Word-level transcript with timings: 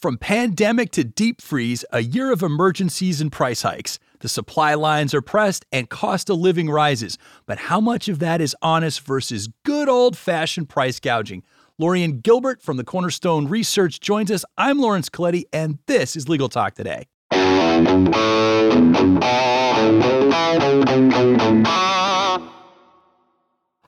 From 0.00 0.16
pandemic 0.16 0.92
to 0.92 1.02
deep 1.02 1.42
freeze, 1.42 1.84
a 1.90 1.98
year 1.98 2.30
of 2.30 2.44
emergencies 2.44 3.20
and 3.20 3.32
price 3.32 3.62
hikes. 3.62 3.98
The 4.20 4.28
supply 4.28 4.74
lines 4.74 5.12
are 5.12 5.20
pressed 5.20 5.66
and 5.72 5.90
cost 5.90 6.30
of 6.30 6.38
living 6.38 6.70
rises. 6.70 7.18
But 7.46 7.58
how 7.58 7.80
much 7.80 8.08
of 8.08 8.20
that 8.20 8.40
is 8.40 8.54
honest 8.62 9.00
versus 9.00 9.48
good 9.64 9.88
old 9.88 10.16
fashioned 10.16 10.68
price 10.68 11.00
gouging? 11.00 11.42
Lorien 11.78 12.20
Gilbert 12.20 12.62
from 12.62 12.76
the 12.76 12.84
Cornerstone 12.84 13.48
Research 13.48 13.98
joins 13.98 14.30
us. 14.30 14.44
I'm 14.56 14.78
Lawrence 14.78 15.08
Colletti, 15.08 15.46
and 15.52 15.80
this 15.86 16.14
is 16.14 16.28
Legal 16.28 16.48
Talk 16.48 16.76
Today. 16.76 17.08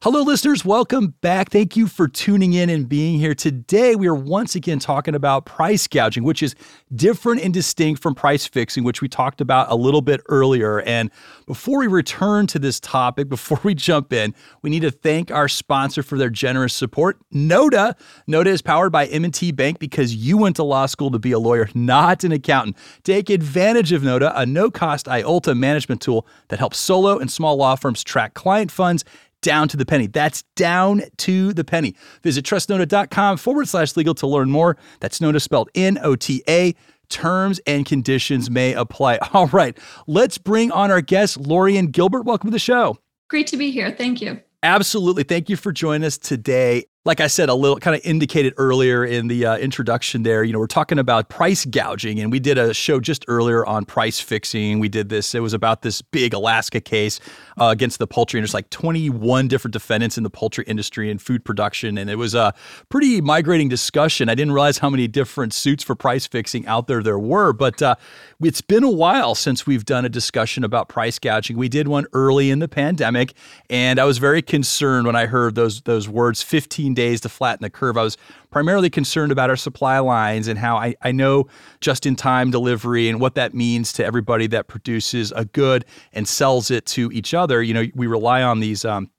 Hello, 0.03 0.23
listeners. 0.23 0.65
Welcome 0.65 1.09
back. 1.21 1.51
Thank 1.51 1.77
you 1.77 1.87
for 1.87 2.09
tuning 2.09 2.55
in 2.55 2.71
and 2.71 2.89
being 2.89 3.19
here. 3.19 3.35
Today, 3.35 3.95
we 3.95 4.09
are 4.09 4.15
once 4.15 4.55
again 4.55 4.79
talking 4.79 5.15
about 5.15 5.45
price 5.45 5.87
gouging, 5.87 6.25
which 6.25 6.43
is 6.43 6.55
different 6.95 7.43
and 7.43 7.53
distinct 7.53 8.01
from 8.01 8.15
price 8.15 8.47
fixing, 8.47 8.83
which 8.83 9.03
we 9.03 9.11
talked 9.11 9.43
about 9.43 9.71
a 9.71 9.75
little 9.75 10.01
bit 10.01 10.23
earlier. 10.31 10.81
And 10.81 11.11
before 11.47 11.81
we 11.81 11.87
return 11.87 12.47
to 12.47 12.59
this 12.59 12.81
topic, 12.81 13.29
before 13.29 13.61
we 13.63 13.75
jump 13.75 14.11
in, 14.15 14.35
we 14.63 14.71
need 14.71 14.81
to 14.81 14.91
thank 14.91 15.31
our 15.31 15.49
sponsor 15.49 16.03
for 16.03 16.17
their 16.17 16.31
generous 16.31 16.73
support, 16.73 17.19
Nota. 17.31 17.95
Nota 18.27 18.49
is 18.49 18.63
powered 18.63 18.93
by 18.93 19.05
M&T 19.05 19.53
Bank 19.53 19.79
because 19.79 20.15
you 20.15 20.39
went 20.39 20.57
to 20.57 20.63
law 20.63 20.87
school 20.87 21.11
to 21.11 21.19
be 21.19 21.33
a 21.33 21.39
lawyer, 21.39 21.69
not 21.75 22.25
an 22.25 22.33
accountant. 22.33 22.79
Take 23.03 23.29
advantage 23.29 23.93
of 23.93 24.03
Nota, 24.03 24.33
a 24.35 24.47
no-cost 24.47 25.05
IOLTA 25.05 25.55
management 25.59 26.01
tool 26.01 26.27
that 26.49 26.59
helps 26.59 26.79
solo 26.79 27.19
and 27.19 27.31
small 27.31 27.57
law 27.57 27.75
firms 27.75 28.03
track 28.03 28.33
client 28.33 28.73
funds 28.73 29.05
down 29.41 29.69
to 29.69 29.77
the 29.77 29.87
penny. 29.87 30.07
That's 30.07 30.43
down 30.57 31.03
to 31.19 31.53
the 31.53 31.65
penny. 31.65 31.95
Visit 32.23 32.45
trustnota.com 32.45 33.37
forward 33.37 33.69
slash 33.69 33.97
legal 33.97 34.15
to 34.15 34.27
learn 34.27 34.51
more. 34.51 34.77
That's 35.01 35.21
Nota 35.21 35.41
spelled 35.41 35.71
N 35.75 35.99
O 36.03 36.17
T 36.17 36.43
A. 36.49 36.75
Terms 37.09 37.61
and 37.67 37.85
conditions 37.85 38.51
may 38.51 38.73
apply. 38.73 39.19
All 39.33 39.49
right, 39.49 39.77
let's 40.07 40.39
bring 40.39 40.71
on 40.71 40.91
our 40.91 41.01
guest, 41.01 41.39
Lorien 41.39 41.87
Gilbert. 41.87 42.23
Welcome 42.23 42.49
to 42.49 42.53
the 42.53 42.59
show. 42.59 42.99
Great 43.29 43.47
to 43.49 43.57
be 43.57 43.71
here. 43.71 43.91
Thank 43.91 44.21
you. 44.21 44.41
Absolutely. 44.63 45.23
Thank 45.23 45.49
you 45.49 45.57
for 45.57 45.73
joining 45.73 46.05
us 46.05 46.19
today 46.19 46.85
like 47.07 47.21
I 47.21 47.29
said, 47.29 47.49
a 47.49 47.55
little 47.55 47.79
kind 47.79 47.97
of 47.97 48.05
indicated 48.05 48.53
earlier 48.59 49.07
in 49.07 49.29
the 49.29 49.47
uh, 49.47 49.57
introduction 49.57 50.23
there, 50.23 50.45
you 50.45 50.53
know, 50.53 50.59
we're 50.59 50.67
talking 50.67 50.99
about 50.99 51.31
price 51.31 51.65
gouging, 51.65 52.21
and 52.21 52.31
we 52.31 52.39
did 52.39 52.59
a 52.59 52.75
show 52.75 53.01
just 53.01 53.25
earlier 53.27 53.65
on 53.65 53.87
price 53.87 54.21
fixing. 54.21 54.81
We 54.81 54.91
did 54.91 55.09
this, 55.09 55.35
it 55.35 55.41
was 55.41 55.55
about 55.55 55.81
this 55.81 56.03
big 56.03 56.35
Alaska 56.35 56.79
case 56.79 57.19
uh, 57.59 57.69
against 57.69 58.01
the 58.01 58.07
poultry, 58.07 58.39
and 58.39 58.45
there's 58.45 58.53
like 58.53 58.69
21 58.69 59.49
different 59.49 59.73
defendants 59.73 60.19
in 60.19 60.25
the 60.25 60.31
poultry 60.31 60.63
industry 60.67 61.11
and 61.11 61.23
food 61.23 61.43
production. 61.43 61.97
And 61.97 62.11
it 62.11 62.17
was 62.17 62.35
a 62.35 62.53
pretty 62.91 63.23
migrating 63.23 63.71
discussion. 63.71 64.29
I 64.29 64.35
didn't 64.35 64.53
realize 64.53 64.77
how 64.77 64.91
many 64.91 65.09
different 65.09 65.55
suits 65.55 65.83
for 65.83 65.95
price 65.95 66.27
fixing 66.27 66.67
out 66.67 66.87
there 66.87 67.03
there 67.03 67.19
were, 67.19 67.55
but 67.55 67.81
uh, 67.81 67.95
it's 68.43 68.61
been 68.61 68.85
a 68.85 68.91
while 68.91 69.35
since 69.35 69.67
we've 69.67 69.87
done 69.87 70.05
a 70.05 70.11
discussion 70.11 70.65
about 70.65 70.91
price 70.91 71.19
gouging. 71.19 71.57
We 71.57 71.71
did 71.71 71.89
one 71.89 72.05
early 72.13 72.51
in 72.51 72.59
the 72.59 72.69
pandemic, 72.69 73.33
and 73.71 73.99
I 73.99 74.05
was 74.05 74.19
very 74.19 74.43
concerned 74.43 75.07
when 75.07 75.17
I 75.17 75.25
heard 75.25 75.55
those, 75.55 75.81
those 75.81 76.07
words 76.07 76.43
15 76.43 76.90
days 76.95 77.21
to 77.23 77.29
flatten 77.29 77.63
the 77.63 77.71
curve. 77.71 77.97
I 77.97 78.03
was 78.03 78.17
primarily 78.51 78.91
concerned 78.91 79.33
about 79.33 79.51
our 79.51 79.57
supply 79.57 79.99
lines 79.99 80.49
and 80.49 80.59
how 80.59 80.77
I, 80.77 80.95
I 81.03 81.13
know 81.13 81.49
just 81.81 82.07
in 82.07 82.17
time 82.17 82.51
delivery 82.51 83.09
and 83.09 83.21
what 83.21 83.35
that 83.35 83.55
means 83.55 83.93
to 83.95 84.05
everybody 84.05 84.47
that 84.49 84.69
produces 84.69 85.33
a 85.33 85.45
good 85.45 85.85
and 86.13 86.27
sells 86.27 86.71
it 86.71 86.87
to 86.87 87.11
each 87.13 87.35
other. 87.35 87.63
You 87.63 87.75
know, 87.75 87.87
we 87.95 88.07
rely 88.07 88.43
on 88.43 88.61
these. 88.61 88.85
Um, 88.85 89.11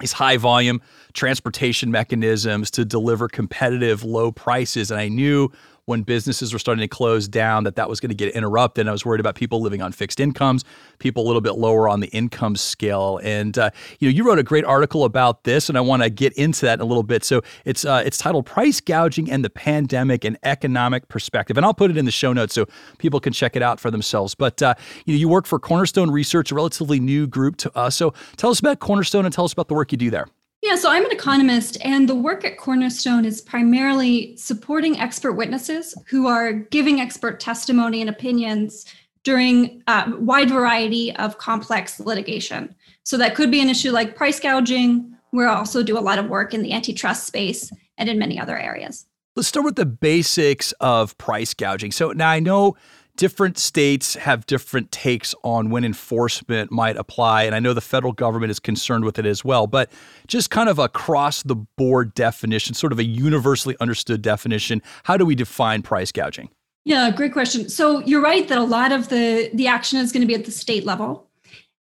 these 0.00 0.12
high 0.12 0.36
volume 0.36 0.80
transportation 1.12 1.90
mechanisms 1.90 2.70
to 2.70 2.84
deliver 2.84 3.26
competitive 3.26 4.04
low 4.04 4.30
prices. 4.30 4.92
And 4.92 5.00
I 5.00 5.08
knew 5.08 5.50
when 5.88 6.02
businesses 6.02 6.52
were 6.52 6.58
starting 6.58 6.82
to 6.82 6.88
close 6.88 7.26
down 7.26 7.64
that 7.64 7.76
that 7.76 7.88
was 7.88 7.98
going 7.98 8.10
to 8.10 8.14
get 8.14 8.34
interrupted. 8.34 8.82
And 8.82 8.88
I 8.90 8.92
was 8.92 9.06
worried 9.06 9.20
about 9.20 9.34
people 9.34 9.60
living 9.62 9.80
on 9.80 9.90
fixed 9.92 10.20
incomes, 10.20 10.64
people 10.98 11.24
a 11.24 11.26
little 11.26 11.40
bit 11.40 11.54
lower 11.54 11.88
on 11.88 12.00
the 12.00 12.08
income 12.08 12.56
scale. 12.56 13.18
And 13.22 13.56
uh, 13.56 13.70
you 13.98 14.08
know, 14.08 14.14
you 14.14 14.24
wrote 14.24 14.38
a 14.38 14.42
great 14.42 14.64
article 14.64 15.04
about 15.04 15.44
this, 15.44 15.68
and 15.68 15.78
I 15.78 15.80
want 15.80 16.02
to 16.02 16.10
get 16.10 16.34
into 16.34 16.66
that 16.66 16.74
in 16.74 16.80
a 16.80 16.84
little 16.84 17.02
bit. 17.02 17.24
So 17.24 17.40
it's 17.64 17.84
uh, 17.84 18.02
it's 18.04 18.18
titled 18.18 18.44
"Price 18.44 18.80
Gouging 18.80 19.30
and 19.30 19.44
the 19.44 19.50
Pandemic: 19.50 20.24
An 20.24 20.36
Economic 20.42 21.08
Perspective," 21.08 21.56
and 21.56 21.64
I'll 21.64 21.74
put 21.74 21.90
it 21.90 21.96
in 21.96 22.04
the 22.04 22.10
show 22.10 22.32
notes 22.34 22.54
so 22.54 22.66
people 22.98 23.18
can 23.18 23.32
check 23.32 23.56
it 23.56 23.62
out 23.62 23.80
for 23.80 23.90
themselves. 23.90 24.34
But 24.34 24.62
uh, 24.62 24.74
you 25.06 25.14
know, 25.14 25.18
you 25.18 25.28
work 25.28 25.46
for 25.46 25.58
Cornerstone 25.58 26.10
Research, 26.10 26.52
a 26.52 26.54
relatively 26.54 27.00
new 27.00 27.26
group 27.26 27.56
to 27.56 27.76
us. 27.76 27.96
So 27.96 28.12
tell 28.36 28.50
us 28.50 28.60
about 28.60 28.80
Cornerstone 28.80 29.24
and 29.24 29.32
tell 29.32 29.44
us 29.44 29.52
about 29.54 29.68
the 29.68 29.74
work 29.74 29.90
you 29.92 29.98
do 29.98 30.10
there. 30.10 30.26
Yeah, 30.68 30.76
so 30.76 30.90
I'm 30.90 31.06
an 31.06 31.12
economist, 31.12 31.78
and 31.80 32.06
the 32.06 32.14
work 32.14 32.44
at 32.44 32.58
Cornerstone 32.58 33.24
is 33.24 33.40
primarily 33.40 34.36
supporting 34.36 35.00
expert 35.00 35.32
witnesses 35.32 35.94
who 36.08 36.26
are 36.26 36.52
giving 36.52 37.00
expert 37.00 37.40
testimony 37.40 38.02
and 38.02 38.10
opinions 38.10 38.84
during 39.22 39.82
a 39.88 39.92
uh, 39.92 40.10
wide 40.18 40.50
variety 40.50 41.16
of 41.16 41.38
complex 41.38 41.98
litigation. 41.98 42.74
So 43.02 43.16
that 43.16 43.34
could 43.34 43.50
be 43.50 43.62
an 43.62 43.70
issue 43.70 43.92
like 43.92 44.14
price 44.14 44.38
gouging. 44.38 45.16
We 45.32 45.46
also 45.46 45.82
do 45.82 45.96
a 45.96 46.00
lot 46.00 46.18
of 46.18 46.28
work 46.28 46.52
in 46.52 46.60
the 46.60 46.74
antitrust 46.74 47.26
space 47.26 47.72
and 47.96 48.10
in 48.10 48.18
many 48.18 48.38
other 48.38 48.58
areas. 48.58 49.06
Let's 49.36 49.48
start 49.48 49.64
with 49.64 49.76
the 49.76 49.86
basics 49.86 50.72
of 50.80 51.16
price 51.16 51.54
gouging. 51.54 51.92
So 51.92 52.12
now 52.12 52.28
I 52.28 52.40
know 52.40 52.76
different 53.18 53.58
states 53.58 54.14
have 54.14 54.46
different 54.46 54.90
takes 54.92 55.34
on 55.42 55.70
when 55.70 55.84
enforcement 55.84 56.70
might 56.70 56.96
apply. 56.96 57.42
And 57.42 57.54
I 57.54 57.58
know 57.58 57.74
the 57.74 57.80
federal 57.80 58.12
government 58.12 58.50
is 58.50 58.60
concerned 58.60 59.04
with 59.04 59.18
it 59.18 59.26
as 59.26 59.44
well, 59.44 59.66
but 59.66 59.90
just 60.28 60.50
kind 60.50 60.68
of 60.68 60.78
across 60.78 61.42
the 61.42 61.56
board 61.56 62.14
definition, 62.14 62.74
sort 62.74 62.92
of 62.92 62.98
a 62.98 63.04
universally 63.04 63.76
understood 63.80 64.22
definition. 64.22 64.80
How 65.02 65.16
do 65.18 65.26
we 65.26 65.34
define 65.34 65.82
price 65.82 66.12
gouging? 66.12 66.48
Yeah, 66.84 67.10
great 67.10 67.32
question. 67.32 67.68
So 67.68 67.98
you're 68.00 68.22
right 68.22 68.46
that 68.48 68.56
a 68.56 68.62
lot 68.62 68.92
of 68.92 69.08
the, 69.08 69.50
the 69.52 69.66
action 69.66 69.98
is 69.98 70.12
going 70.12 70.22
to 70.22 70.26
be 70.26 70.36
at 70.36 70.46
the 70.46 70.52
state 70.52 70.86
level. 70.86 71.28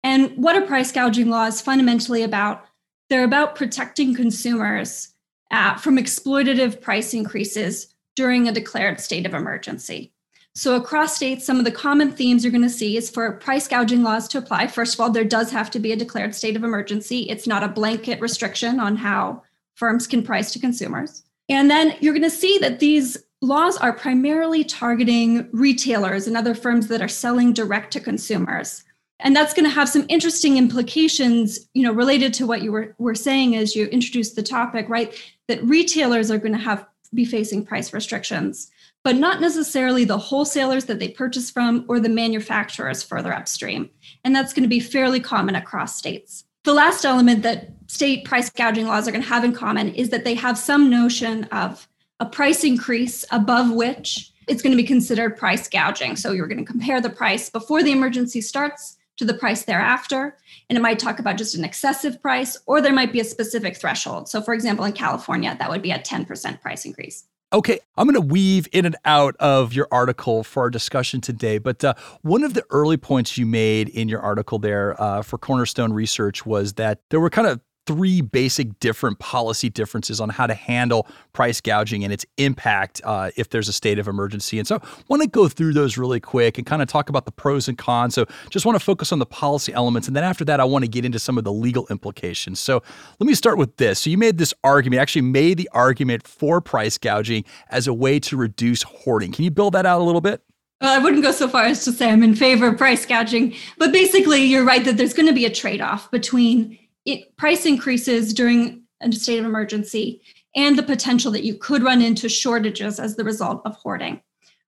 And 0.04 0.30
what 0.36 0.56
a 0.56 0.64
price 0.64 0.92
gouging 0.92 1.28
law 1.28 1.46
is 1.46 1.60
fundamentally 1.60 2.22
about? 2.22 2.64
They're 3.10 3.24
about 3.24 3.56
protecting 3.56 4.14
consumers 4.14 5.08
uh, 5.50 5.76
from 5.76 5.96
exploitative 5.96 6.80
price 6.80 7.12
increases 7.12 7.92
during 8.14 8.46
a 8.46 8.52
declared 8.52 9.00
state 9.00 9.26
of 9.26 9.34
emergency. 9.34 10.13
So, 10.56 10.76
across 10.76 11.16
states, 11.16 11.44
some 11.44 11.58
of 11.58 11.64
the 11.64 11.72
common 11.72 12.12
themes 12.12 12.44
you're 12.44 12.52
going 12.52 12.62
to 12.62 12.70
see 12.70 12.96
is 12.96 13.10
for 13.10 13.32
price 13.32 13.66
gouging 13.66 14.04
laws 14.04 14.28
to 14.28 14.38
apply. 14.38 14.68
First 14.68 14.94
of 14.94 15.00
all, 15.00 15.10
there 15.10 15.24
does 15.24 15.50
have 15.50 15.68
to 15.72 15.80
be 15.80 15.90
a 15.90 15.96
declared 15.96 16.32
state 16.32 16.54
of 16.54 16.62
emergency. 16.62 17.22
It's 17.22 17.48
not 17.48 17.64
a 17.64 17.68
blanket 17.68 18.20
restriction 18.20 18.78
on 18.78 18.94
how 18.94 19.42
firms 19.74 20.06
can 20.06 20.22
price 20.22 20.52
to 20.52 20.60
consumers. 20.60 21.24
And 21.48 21.68
then 21.68 21.96
you're 22.00 22.14
going 22.14 22.22
to 22.22 22.30
see 22.30 22.58
that 22.58 22.78
these 22.78 23.16
laws 23.42 23.76
are 23.78 23.92
primarily 23.92 24.62
targeting 24.62 25.48
retailers 25.52 26.28
and 26.28 26.36
other 26.36 26.54
firms 26.54 26.86
that 26.86 27.02
are 27.02 27.08
selling 27.08 27.52
direct 27.52 27.92
to 27.94 28.00
consumers. 28.00 28.84
And 29.20 29.34
that's 29.34 29.54
going 29.54 29.64
to 29.64 29.74
have 29.74 29.88
some 29.88 30.06
interesting 30.08 30.56
implications, 30.56 31.68
you 31.74 31.82
know, 31.82 31.92
related 31.92 32.32
to 32.34 32.46
what 32.46 32.62
you 32.62 32.70
were, 32.70 32.94
were 32.98 33.14
saying 33.14 33.56
as 33.56 33.74
you 33.74 33.86
introduced 33.86 34.36
the 34.36 34.42
topic, 34.42 34.88
right? 34.88 35.20
That 35.48 35.64
retailers 35.64 36.30
are 36.30 36.38
going 36.38 36.52
to 36.52 36.58
have 36.58 36.86
be 37.14 37.24
facing 37.24 37.64
price 37.64 37.92
restrictions 37.92 38.70
but 39.04 39.16
not 39.16 39.40
necessarily 39.40 40.04
the 40.04 40.18
wholesalers 40.18 40.86
that 40.86 40.98
they 40.98 41.08
purchase 41.08 41.50
from 41.50 41.84
or 41.88 42.00
the 42.00 42.08
manufacturers 42.08 43.02
further 43.02 43.32
upstream. 43.32 43.90
And 44.24 44.34
that's 44.34 44.54
going 44.54 44.62
to 44.62 44.68
be 44.68 44.80
fairly 44.80 45.20
common 45.20 45.54
across 45.54 45.96
states. 45.96 46.44
The 46.64 46.72
last 46.72 47.04
element 47.04 47.42
that 47.42 47.68
state 47.86 48.24
price 48.24 48.48
gouging 48.48 48.86
laws 48.86 49.06
are 49.06 49.12
going 49.12 49.22
to 49.22 49.28
have 49.28 49.44
in 49.44 49.52
common 49.52 49.94
is 49.94 50.08
that 50.08 50.24
they 50.24 50.34
have 50.34 50.56
some 50.56 50.88
notion 50.88 51.44
of 51.44 51.86
a 52.18 52.24
price 52.24 52.64
increase 52.64 53.26
above 53.30 53.70
which 53.70 54.32
it's 54.48 54.62
going 54.62 54.74
to 54.74 54.82
be 54.82 54.86
considered 54.86 55.36
price 55.36 55.68
gouging. 55.68 56.16
So 56.16 56.32
you're 56.32 56.46
going 56.46 56.64
to 56.64 56.70
compare 56.70 57.02
the 57.02 57.10
price 57.10 57.50
before 57.50 57.82
the 57.82 57.92
emergency 57.92 58.40
starts 58.40 58.96
to 59.16 59.24
the 59.24 59.34
price 59.34 59.64
thereafter. 59.64 60.36
And 60.68 60.78
it 60.78 60.82
might 60.82 60.98
talk 60.98 61.18
about 61.18 61.36
just 61.36 61.54
an 61.54 61.64
excessive 61.64 62.20
price, 62.20 62.56
or 62.66 62.80
there 62.80 62.92
might 62.92 63.12
be 63.12 63.20
a 63.20 63.24
specific 63.24 63.76
threshold. 63.76 64.28
So, 64.28 64.40
for 64.40 64.54
example, 64.54 64.84
in 64.84 64.92
California, 64.92 65.56
that 65.58 65.70
would 65.70 65.82
be 65.82 65.90
a 65.90 65.98
10% 65.98 66.60
price 66.60 66.84
increase. 66.84 67.24
Okay, 67.52 67.78
I'm 67.96 68.08
going 68.08 68.20
to 68.20 68.32
weave 68.32 68.66
in 68.72 68.84
and 68.84 68.96
out 69.04 69.36
of 69.36 69.72
your 69.72 69.86
article 69.92 70.42
for 70.42 70.64
our 70.64 70.70
discussion 70.70 71.20
today. 71.20 71.58
But 71.58 71.84
uh, 71.84 71.94
one 72.22 72.42
of 72.42 72.54
the 72.54 72.64
early 72.70 72.96
points 72.96 73.38
you 73.38 73.46
made 73.46 73.88
in 73.90 74.08
your 74.08 74.20
article 74.20 74.58
there 74.58 75.00
uh, 75.00 75.22
for 75.22 75.38
Cornerstone 75.38 75.92
Research 75.92 76.44
was 76.44 76.72
that 76.74 76.98
there 77.10 77.20
were 77.20 77.30
kind 77.30 77.46
of 77.46 77.60
three 77.86 78.20
basic 78.20 78.78
different 78.80 79.18
policy 79.18 79.68
differences 79.68 80.20
on 80.20 80.28
how 80.28 80.46
to 80.46 80.54
handle 80.54 81.06
price 81.32 81.60
gouging 81.60 82.04
and 82.04 82.12
its 82.12 82.24
impact 82.38 83.00
uh, 83.04 83.30
if 83.36 83.50
there's 83.50 83.68
a 83.68 83.72
state 83.72 83.98
of 83.98 84.08
emergency. 84.08 84.58
And 84.58 84.66
so 84.66 84.76
I 84.76 84.88
want 85.08 85.22
to 85.22 85.28
go 85.28 85.48
through 85.48 85.74
those 85.74 85.98
really 85.98 86.20
quick 86.20 86.58
and 86.58 86.66
kind 86.66 86.82
of 86.82 86.88
talk 86.88 87.08
about 87.08 87.24
the 87.24 87.32
pros 87.32 87.68
and 87.68 87.76
cons. 87.76 88.14
So 88.14 88.26
just 88.50 88.64
want 88.64 88.76
to 88.76 88.84
focus 88.84 89.12
on 89.12 89.18
the 89.18 89.26
policy 89.26 89.72
elements. 89.72 90.08
And 90.08 90.16
then 90.16 90.24
after 90.24 90.44
that, 90.46 90.60
I 90.60 90.64
want 90.64 90.84
to 90.84 90.88
get 90.88 91.04
into 91.04 91.18
some 91.18 91.38
of 91.38 91.44
the 91.44 91.52
legal 91.52 91.86
implications. 91.90 92.58
So 92.60 92.82
let 93.20 93.26
me 93.26 93.34
start 93.34 93.58
with 93.58 93.76
this. 93.76 94.00
So 94.00 94.10
you 94.10 94.18
made 94.18 94.38
this 94.38 94.54
argument, 94.64 95.00
actually 95.00 95.22
made 95.22 95.58
the 95.58 95.68
argument 95.72 96.26
for 96.26 96.60
price 96.60 96.98
gouging 96.98 97.44
as 97.68 97.86
a 97.86 97.94
way 97.94 98.18
to 98.20 98.36
reduce 98.36 98.82
hoarding. 98.82 99.32
Can 99.32 99.44
you 99.44 99.50
build 99.50 99.74
that 99.74 99.86
out 99.86 100.00
a 100.00 100.04
little 100.04 100.20
bit? 100.20 100.42
Well, 100.80 100.92
I 100.92 101.02
wouldn't 101.02 101.22
go 101.22 101.30
so 101.30 101.48
far 101.48 101.64
as 101.64 101.84
to 101.84 101.92
say 101.92 102.10
I'm 102.10 102.22
in 102.22 102.34
favor 102.34 102.68
of 102.68 102.76
price 102.76 103.06
gouging, 103.06 103.54
but 103.78 103.92
basically, 103.92 104.44
you're 104.44 104.64
right 104.64 104.84
that 104.84 104.96
there's 104.96 105.14
going 105.14 105.28
to 105.28 105.32
be 105.32 105.46
a 105.46 105.50
trade 105.50 105.80
off 105.80 106.10
between 106.10 106.78
it, 107.04 107.36
price 107.36 107.66
increases 107.66 108.32
during 108.32 108.82
a 109.00 109.12
state 109.12 109.38
of 109.38 109.44
emergency 109.44 110.22
and 110.56 110.78
the 110.78 110.82
potential 110.82 111.32
that 111.32 111.44
you 111.44 111.54
could 111.54 111.82
run 111.82 112.00
into 112.00 112.28
shortages 112.28 113.00
as 113.00 113.16
the 113.16 113.24
result 113.24 113.62
of 113.64 113.76
hoarding. 113.76 114.22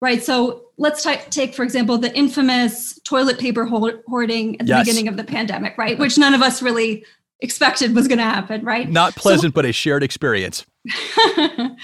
right? 0.01 0.23
So 0.23 0.65
let's 0.77 1.03
t- 1.03 1.15
take, 1.29 1.53
for 1.53 1.63
example, 1.63 1.97
the 1.97 2.15
infamous 2.15 2.99
toilet 3.03 3.39
paper 3.39 3.65
hoarding 3.65 4.59
at 4.59 4.65
the 4.65 4.73
yes. 4.73 4.85
beginning 4.85 5.07
of 5.07 5.17
the 5.17 5.23
pandemic, 5.23 5.77
right? 5.77 5.97
Which 5.97 6.17
none 6.17 6.33
of 6.33 6.41
us 6.41 6.61
really 6.61 7.05
expected 7.39 7.95
was 7.95 8.07
going 8.07 8.17
to 8.17 8.23
happen, 8.23 8.63
right? 8.63 8.89
Not 8.89 9.15
pleasant, 9.15 9.53
so, 9.53 9.55
but 9.55 9.65
a 9.65 9.71
shared 9.71 10.03
experience. 10.03 10.65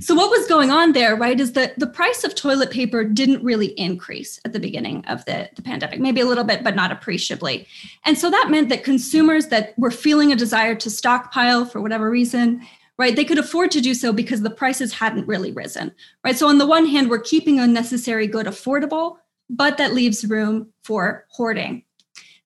so 0.00 0.14
what 0.14 0.30
was 0.30 0.46
going 0.46 0.70
on 0.70 0.92
there, 0.92 1.16
right, 1.16 1.40
is 1.40 1.52
that 1.52 1.78
the 1.78 1.86
price 1.86 2.22
of 2.22 2.34
toilet 2.34 2.70
paper 2.70 3.02
didn't 3.02 3.42
really 3.42 3.68
increase 3.78 4.38
at 4.44 4.52
the 4.52 4.60
beginning 4.60 5.04
of 5.06 5.24
the, 5.24 5.48
the 5.56 5.62
pandemic, 5.62 6.00
maybe 6.00 6.20
a 6.20 6.26
little 6.26 6.44
bit, 6.44 6.62
but 6.62 6.76
not 6.76 6.92
appreciably. 6.92 7.66
And 8.04 8.18
so 8.18 8.30
that 8.30 8.50
meant 8.50 8.68
that 8.68 8.84
consumers 8.84 9.46
that 9.46 9.72
were 9.78 9.90
feeling 9.90 10.32
a 10.32 10.36
desire 10.36 10.74
to 10.74 10.90
stockpile 10.90 11.64
for 11.64 11.80
whatever 11.80 12.10
reason, 12.10 12.60
right, 12.98 13.16
they 13.16 13.24
could 13.24 13.38
afford 13.38 13.70
to 13.70 13.80
do 13.80 13.94
so 13.94 14.12
because 14.12 14.42
the 14.42 14.50
prices 14.50 14.92
hadn't 14.92 15.26
really 15.26 15.52
risen, 15.52 15.90
right? 16.22 16.36
So 16.36 16.46
on 16.46 16.58
the 16.58 16.66
one 16.66 16.84
hand, 16.84 17.08
we're 17.08 17.20
keeping 17.20 17.58
a 17.58 17.66
necessary 17.66 18.26
good 18.26 18.46
affordable, 18.46 19.16
but 19.48 19.78
that 19.78 19.94
leaves 19.94 20.26
room 20.26 20.72
for 20.82 21.26
hoarding 21.30 21.84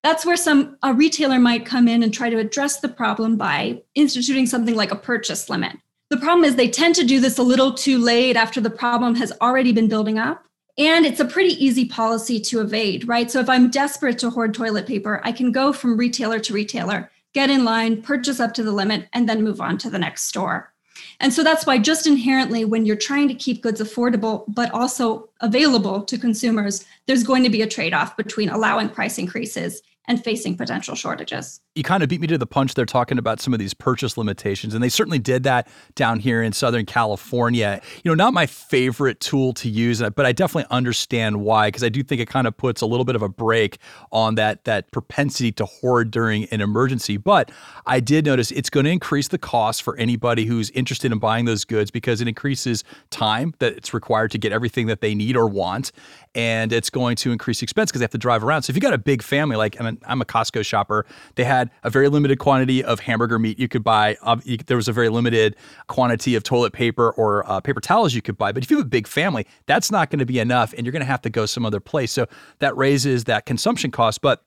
that's 0.03 0.25
where 0.25 0.37
some 0.37 0.77
a 0.85 0.95
retailer 0.95 1.41
might 1.41 1.67
come 1.67 1.89
in 1.89 2.05
and 2.05 2.15
try 2.15 2.31
to 2.31 2.39
address 2.39 2.79
the 2.79 2.89
problem 2.89 3.37
by 3.37 3.83
instituting 3.97 4.47
something 4.47 4.77
like 4.77 4.93
a 4.93 4.97
purchase 4.97 5.51
limit. 5.51 5.77
The 6.09 6.17
problem 6.19 6.45
is 6.45 6.55
they 6.55 6.69
tend 6.69 6.95
to 6.97 7.05
do 7.05 7.19
this 7.19 7.39
a 7.39 7.43
little 7.43 7.75
too 7.75 7.99
late 7.99 8.37
after 8.37 8.61
the 8.61 8.71
problem 8.71 9.17
has 9.17 9.33
already 9.41 9.73
been 9.73 9.89
building 9.89 10.19
up. 10.19 10.45
And 10.79 11.05
it's 11.05 11.21
a 11.21 11.25
pretty 11.25 11.55
easy 11.65 11.87
policy 11.87 12.39
to 12.41 12.61
evade, 12.61 13.09
right? 13.09 13.31
So 13.31 13.41
if 13.41 13.49
I'm 13.49 13.71
desperate 13.71 14.19
to 14.19 14.31
hoard 14.31 14.55
toilet 14.55 14.87
paper, 14.87 15.21
I 15.25 15.33
can 15.33 15.51
go 15.51 15.73
from 15.73 15.97
retailer 15.97 16.39
to 16.39 16.53
retailer, 16.53 17.11
get 17.33 17.51
in 17.51 17.65
line, 17.65 18.03
purchase 18.03 18.39
up 18.39 18.55
to 18.55 18.63
the 18.63 18.73
limit, 18.73 19.09
and 19.15 19.29
then 19.29 19.43
move 19.43 19.61
on 19.61 19.79
to 19.79 19.91
the 19.91 19.99
next 19.99 20.25
store. 20.25 20.73
And 21.19 21.33
so 21.33 21.43
that's 21.43 21.67
why, 21.67 21.79
just 21.79 22.07
inherently, 22.07 22.65
when 22.65 22.87
you're 22.87 22.95
trying 22.95 23.27
to 23.29 23.35
keep 23.35 23.63
goods 23.63 23.81
affordable, 23.81 24.45
but 24.49 24.71
also 24.73 25.31
available 25.41 26.03
to 26.03 26.19
consumers, 26.19 26.85
there's 27.07 27.25
going 27.25 27.43
to 27.43 27.51
be 27.51 27.63
a 27.63 27.67
trade 27.67 27.95
off 27.95 28.17
between 28.17 28.51
allowing 28.51 28.89
price 28.91 29.19
increases 29.19 29.83
and 30.09 30.23
facing 30.23 30.57
potential 30.57 30.95
shortages. 30.95 31.61
You 31.75 31.83
kind 31.83 32.03
of 32.03 32.09
beat 32.09 32.21
me 32.21 32.27
to 32.29 32.39
the 32.39 32.47
punch 32.47 32.75
there 32.75 32.87
talking 32.87 33.19
about 33.19 33.41
some 33.41 33.53
of 33.53 33.59
these 33.59 33.75
purchase 33.75 34.17
limitations, 34.17 34.75
and 34.75 34.83
they 34.83 34.89
certainly 34.89 35.19
did 35.19 35.43
that 35.43 35.69
down 35.95 36.21
here 36.21 36.43
in 36.43 36.53
Southern 36.53 36.87
California. 36.87 37.81
You 38.05 38.11
know, 38.11 38.15
not 38.15 38.33
my 38.33 38.47
favorite 38.47 39.21
tool 39.21 39.53
to 39.55 39.69
use, 39.69 40.01
uh, 40.01 40.11
but 40.11 40.25
I 40.25 40.33
definitely 40.33 40.69
understand 40.71 41.43
why, 41.43 41.69
because 41.69 41.83
I 41.83 41.89
do 41.89 42.03
think 42.03 42.21
it 42.21 42.29
kind 42.29 42.47
of 42.47 42.57
puts 42.57 42.81
a 42.81 42.87
little 42.87 43.05
bit 43.05 43.17
of 43.17 43.23
a 43.23 43.29
break 43.29 43.79
on 44.13 44.37
that, 44.37 44.65
that 44.65 44.91
propensity 44.93 45.53
to 45.53 45.67
hoard 45.67 46.11
during 46.11 46.45
an 46.47 46.61
emergency. 46.61 47.17
But 47.17 47.51
I 47.87 48.01
did 48.01 48.25
notice 48.25 48.51
it's 48.51 48.71
going 48.71 48.85
to 48.85 48.91
increase 48.91 49.29
the 49.29 49.39
cost 49.39 49.83
for 49.83 49.97
anybody 49.97 50.45
who's 50.45 50.71
interested 50.71 51.13
in 51.13 51.19
buying 51.19 51.45
those 51.45 51.65
goods 51.65 51.91
because 51.91 52.21
it 52.21 52.29
increases 52.29 52.85
time 53.11 53.55
that 53.59 53.75
it's 53.75 53.93
required 53.93 54.31
to 54.31 54.39
get 54.39 54.53
everything 54.53 54.87
that 54.87 55.01
they 55.01 55.15
need 55.15 55.37
or 55.37 55.47
want 55.47 55.93
and 56.37 56.71
it's 56.71 56.91
going 56.91 57.17
to 57.17 57.33
increase 57.33 57.63
expense 57.63 57.91
because 57.91 58.01
they 58.01 58.05
have 58.05 58.11
to 58.11 58.19
drive 58.19 58.45
around. 58.45 58.63
So 58.63 58.71
if 58.71 58.77
you've 58.77 58.83
got 58.83 58.93
a 58.93 58.99
big 58.99 59.23
family, 59.23 59.57
like 59.57 59.75
I'm 60.07 60.21
a 60.21 60.25
Costco 60.25 60.65
shopper, 60.65 61.07
they 61.35 61.45
had 61.45 61.71
a 61.83 61.91
very 61.91 62.09
limited 62.09 62.39
quantity 62.39 62.83
of 62.83 63.01
hamburger 63.01 63.39
meat 63.39 63.59
you 63.59 63.69
could 63.69 63.85
buy. 63.85 64.17
there 64.67 64.77
was 64.77 64.89
a 64.89 64.93
very 64.93 65.09
limited 65.09 65.57
quantity 65.89 66.35
of 66.35 66.43
toilet 66.43 66.73
paper 66.73 67.11
or 67.13 67.49
uh, 67.51 67.61
paper 67.61 67.81
towels 67.81 68.15
you 68.15 68.23
could 68.23 68.39
buy. 68.39 68.53
But 68.53 68.63
if 68.63 68.71
you 68.71 68.77
have 68.79 68.87
a 68.87 68.89
big 68.89 69.07
family, 69.07 69.47
that's 69.67 69.91
not 69.91 70.11
going 70.11 70.19
to 70.19 70.27
be 70.27 70.39
enough, 70.39 70.73
and 70.77 70.85
you're 70.85 70.93
going 70.93 71.01
to 71.01 71.07
have 71.07 71.23
to 71.23 71.31
go 71.31 71.47
some 71.47 71.65
other 71.65 71.81
place. 71.81 72.13
So 72.13 72.27
that 72.59 72.77
raises 72.77 73.25
that 73.25 73.47
consumption 73.47 73.91
cost. 73.91 74.21
But 74.21 74.43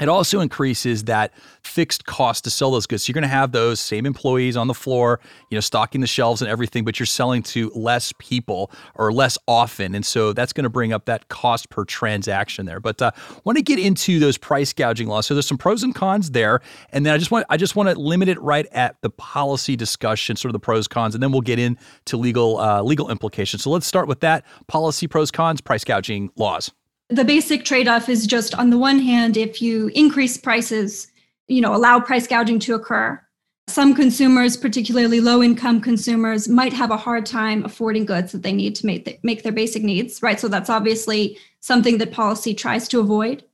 it 0.00 0.08
also 0.08 0.40
increases 0.40 1.04
that 1.04 1.32
fixed 1.62 2.04
cost 2.04 2.42
to 2.44 2.50
sell 2.50 2.72
those 2.72 2.86
goods. 2.86 3.04
So 3.04 3.10
you're 3.10 3.14
going 3.14 3.22
to 3.22 3.28
have 3.28 3.52
those 3.52 3.78
same 3.78 4.06
employees 4.06 4.56
on 4.56 4.66
the 4.66 4.74
floor, 4.74 5.20
you 5.50 5.56
know, 5.56 5.60
stocking 5.60 6.00
the 6.00 6.06
shelves 6.08 6.42
and 6.42 6.50
everything, 6.50 6.84
but 6.84 6.98
you're 6.98 7.06
selling 7.06 7.44
to 7.44 7.70
less 7.76 8.12
people 8.18 8.72
or 8.96 9.12
less 9.12 9.38
often, 9.46 9.94
and 9.94 10.04
so 10.04 10.32
that's 10.32 10.52
going 10.52 10.64
to 10.64 10.70
bring 10.70 10.92
up 10.92 11.04
that 11.04 11.28
cost 11.28 11.70
per 11.70 11.84
transaction 11.84 12.66
there. 12.66 12.80
But 12.80 13.00
uh, 13.00 13.12
want 13.44 13.56
to 13.56 13.62
get 13.62 13.78
into 13.78 14.18
those 14.18 14.36
price 14.36 14.72
gouging 14.72 15.06
laws. 15.06 15.26
So 15.26 15.34
there's 15.34 15.46
some 15.46 15.58
pros 15.58 15.84
and 15.84 15.94
cons 15.94 16.32
there, 16.32 16.60
and 16.90 17.06
then 17.06 17.14
I 17.14 17.18
just 17.18 17.30
want 17.30 17.46
I 17.48 17.56
just 17.56 17.76
want 17.76 17.88
to 17.88 17.94
limit 17.94 18.28
it 18.28 18.40
right 18.40 18.66
at 18.72 19.00
the 19.02 19.10
policy 19.10 19.76
discussion, 19.76 20.34
sort 20.34 20.50
of 20.50 20.54
the 20.54 20.64
pros 20.64 20.88
cons, 20.88 21.14
and 21.14 21.22
then 21.22 21.30
we'll 21.30 21.40
get 21.40 21.60
into 21.60 22.16
legal 22.16 22.58
uh, 22.58 22.82
legal 22.82 23.10
implications. 23.10 23.62
So 23.62 23.70
let's 23.70 23.86
start 23.86 24.08
with 24.08 24.20
that: 24.20 24.44
policy 24.66 25.06
pros 25.06 25.30
cons, 25.30 25.60
price 25.60 25.84
gouging 25.84 26.30
laws 26.36 26.72
the 27.08 27.24
basic 27.24 27.64
trade-off 27.64 28.08
is 28.08 28.26
just 28.26 28.54
on 28.54 28.70
the 28.70 28.78
one 28.78 28.98
hand 28.98 29.36
if 29.36 29.60
you 29.60 29.88
increase 29.94 30.36
prices 30.36 31.08
you 31.48 31.60
know 31.60 31.74
allow 31.74 32.00
price 32.00 32.26
gouging 32.26 32.58
to 32.60 32.74
occur. 32.74 33.20
Some 33.66 33.94
consumers 33.94 34.56
particularly 34.56 35.20
low 35.20 35.42
income 35.42 35.80
consumers 35.80 36.48
might 36.48 36.72
have 36.72 36.90
a 36.90 36.98
hard 36.98 37.24
time 37.24 37.64
affording 37.64 38.04
goods 38.04 38.32
that 38.32 38.42
they 38.42 38.52
need 38.52 38.74
to 38.76 38.86
make, 38.86 39.06
the, 39.06 39.18
make 39.22 39.42
their 39.42 39.52
basic 39.52 39.82
needs 39.82 40.22
right? 40.22 40.38
So 40.38 40.48
that's 40.48 40.70
obviously 40.70 41.38
something 41.60 41.98
that 41.98 42.12
policy 42.12 42.54
tries 42.54 42.88
to 42.88 43.00
avoid. 43.00 43.44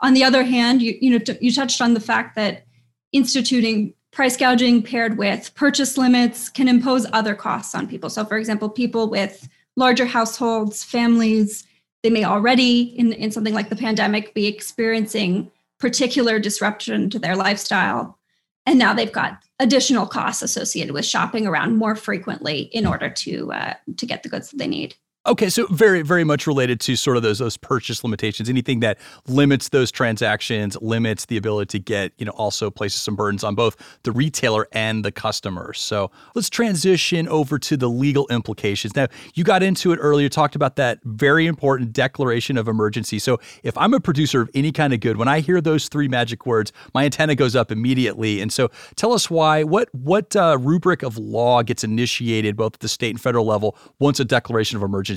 On 0.00 0.14
the 0.14 0.24
other 0.24 0.44
hand 0.44 0.82
you, 0.82 0.96
you 1.00 1.10
know 1.10 1.18
t- 1.18 1.38
you 1.40 1.52
touched 1.52 1.80
on 1.80 1.94
the 1.94 2.00
fact 2.00 2.36
that 2.36 2.64
instituting 3.12 3.94
price 4.12 4.36
gouging 4.36 4.82
paired 4.82 5.18
with 5.18 5.52
purchase 5.54 5.96
limits 5.96 6.48
can 6.48 6.68
impose 6.68 7.06
other 7.12 7.34
costs 7.34 7.74
on 7.74 7.88
people. 7.88 8.10
So 8.10 8.24
for 8.24 8.38
example 8.38 8.68
people 8.68 9.08
with 9.08 9.48
larger 9.76 10.06
households 10.06 10.84
families 10.84 11.64
they 12.02 12.10
may 12.10 12.24
already, 12.24 12.82
in, 12.98 13.12
in 13.12 13.30
something 13.30 13.54
like 13.54 13.68
the 13.68 13.76
pandemic, 13.76 14.34
be 14.34 14.46
experiencing 14.46 15.50
particular 15.78 16.38
disruption 16.38 17.10
to 17.10 17.18
their 17.18 17.36
lifestyle. 17.36 18.18
And 18.66 18.78
now 18.78 18.94
they've 18.94 19.10
got 19.10 19.42
additional 19.58 20.06
costs 20.06 20.42
associated 20.42 20.92
with 20.92 21.04
shopping 21.04 21.46
around 21.46 21.76
more 21.76 21.96
frequently 21.96 22.62
in 22.72 22.86
order 22.86 23.10
to 23.10 23.52
uh, 23.52 23.74
to 23.96 24.06
get 24.06 24.22
the 24.22 24.28
goods 24.28 24.50
that 24.50 24.58
they 24.58 24.66
need. 24.66 24.94
Okay, 25.26 25.50
so 25.50 25.66
very, 25.66 26.00
very 26.00 26.24
much 26.24 26.46
related 26.46 26.80
to 26.80 26.96
sort 26.96 27.18
of 27.18 27.22
those 27.22 27.40
those 27.40 27.58
purchase 27.58 28.02
limitations. 28.02 28.48
Anything 28.48 28.80
that 28.80 28.96
limits 29.28 29.68
those 29.68 29.90
transactions, 29.90 30.78
limits 30.80 31.26
the 31.26 31.36
ability 31.36 31.78
to 31.78 31.78
get, 31.78 32.12
you 32.16 32.24
know, 32.24 32.32
also 32.32 32.70
places 32.70 33.02
some 33.02 33.16
burdens 33.16 33.44
on 33.44 33.54
both 33.54 33.76
the 34.04 34.12
retailer 34.12 34.66
and 34.72 35.04
the 35.04 35.12
customer. 35.12 35.74
So 35.74 36.10
let's 36.34 36.48
transition 36.48 37.28
over 37.28 37.58
to 37.58 37.76
the 37.76 37.88
legal 37.88 38.26
implications. 38.28 38.96
Now, 38.96 39.08
you 39.34 39.44
got 39.44 39.62
into 39.62 39.92
it 39.92 39.98
earlier, 39.98 40.30
talked 40.30 40.56
about 40.56 40.76
that 40.76 41.00
very 41.04 41.46
important 41.46 41.92
declaration 41.92 42.56
of 42.56 42.66
emergency. 42.66 43.18
So 43.18 43.40
if 43.62 43.76
I'm 43.76 43.92
a 43.92 44.00
producer 44.00 44.40
of 44.40 44.50
any 44.54 44.72
kind 44.72 44.94
of 44.94 45.00
good, 45.00 45.18
when 45.18 45.28
I 45.28 45.40
hear 45.40 45.60
those 45.60 45.88
three 45.88 46.08
magic 46.08 46.46
words, 46.46 46.72
my 46.94 47.04
antenna 47.04 47.34
goes 47.34 47.54
up 47.54 47.70
immediately. 47.70 48.40
And 48.40 48.50
so 48.50 48.70
tell 48.96 49.12
us 49.12 49.28
why, 49.28 49.64
what 49.64 49.94
what 49.94 50.34
uh, 50.34 50.56
rubric 50.58 51.02
of 51.02 51.18
law 51.18 51.62
gets 51.62 51.84
initiated 51.84 52.56
both 52.56 52.74
at 52.74 52.80
the 52.80 52.88
state 52.88 53.10
and 53.10 53.20
federal 53.20 53.44
level 53.44 53.76
once 53.98 54.18
a 54.18 54.24
declaration 54.24 54.78
of 54.78 54.82
emergency 54.82 55.09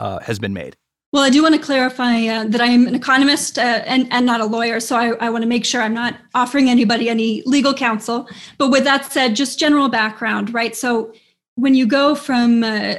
uh, 0.00 0.18
has 0.20 0.38
been 0.38 0.52
made. 0.52 0.76
Well, 1.12 1.24
I 1.24 1.30
do 1.30 1.42
want 1.42 1.56
to 1.56 1.60
clarify 1.60 2.26
uh, 2.26 2.44
that 2.44 2.60
I 2.60 2.66
am 2.66 2.86
an 2.86 2.94
economist 2.94 3.58
uh, 3.58 3.82
and, 3.84 4.06
and 4.12 4.24
not 4.24 4.40
a 4.40 4.44
lawyer. 4.44 4.78
So 4.78 4.96
I, 4.96 5.08
I 5.26 5.28
want 5.28 5.42
to 5.42 5.48
make 5.48 5.64
sure 5.64 5.82
I'm 5.82 5.94
not 5.94 6.16
offering 6.34 6.70
anybody 6.70 7.08
any 7.08 7.42
legal 7.46 7.74
counsel. 7.74 8.28
But 8.58 8.70
with 8.70 8.84
that 8.84 9.10
said, 9.10 9.34
just 9.34 9.58
general 9.58 9.88
background, 9.88 10.54
right? 10.54 10.76
So 10.76 11.12
when 11.56 11.74
you 11.74 11.84
go 11.84 12.14
from 12.14 12.62
uh, 12.62 12.94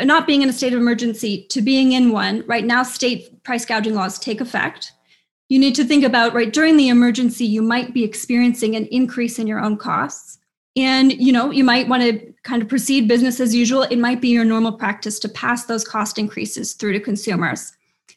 not 0.00 0.24
being 0.24 0.42
in 0.42 0.48
a 0.48 0.52
state 0.52 0.72
of 0.72 0.78
emergency 0.78 1.46
to 1.50 1.60
being 1.60 1.92
in 1.92 2.12
one, 2.12 2.44
right 2.46 2.64
now, 2.64 2.84
state 2.84 3.42
price 3.42 3.66
gouging 3.66 3.94
laws 3.94 4.20
take 4.20 4.40
effect. 4.40 4.92
You 5.48 5.58
need 5.58 5.74
to 5.76 5.84
think 5.84 6.04
about, 6.04 6.34
right, 6.34 6.52
during 6.52 6.76
the 6.76 6.90
emergency, 6.90 7.44
you 7.44 7.62
might 7.62 7.92
be 7.92 8.04
experiencing 8.04 8.76
an 8.76 8.84
increase 8.86 9.38
in 9.38 9.48
your 9.48 9.58
own 9.58 9.76
costs 9.76 10.37
and 10.78 11.12
you 11.12 11.32
know 11.32 11.50
you 11.50 11.64
might 11.64 11.88
want 11.88 12.02
to 12.04 12.32
kind 12.44 12.62
of 12.62 12.68
proceed 12.68 13.08
business 13.08 13.40
as 13.40 13.54
usual. 13.54 13.82
It 13.82 13.98
might 13.98 14.20
be 14.20 14.28
your 14.28 14.44
normal 14.44 14.72
practice 14.72 15.18
to 15.20 15.28
pass 15.28 15.64
those 15.64 15.84
cost 15.84 16.18
increases 16.18 16.72
through 16.72 16.92
to 16.92 17.00
consumers. 17.00 17.72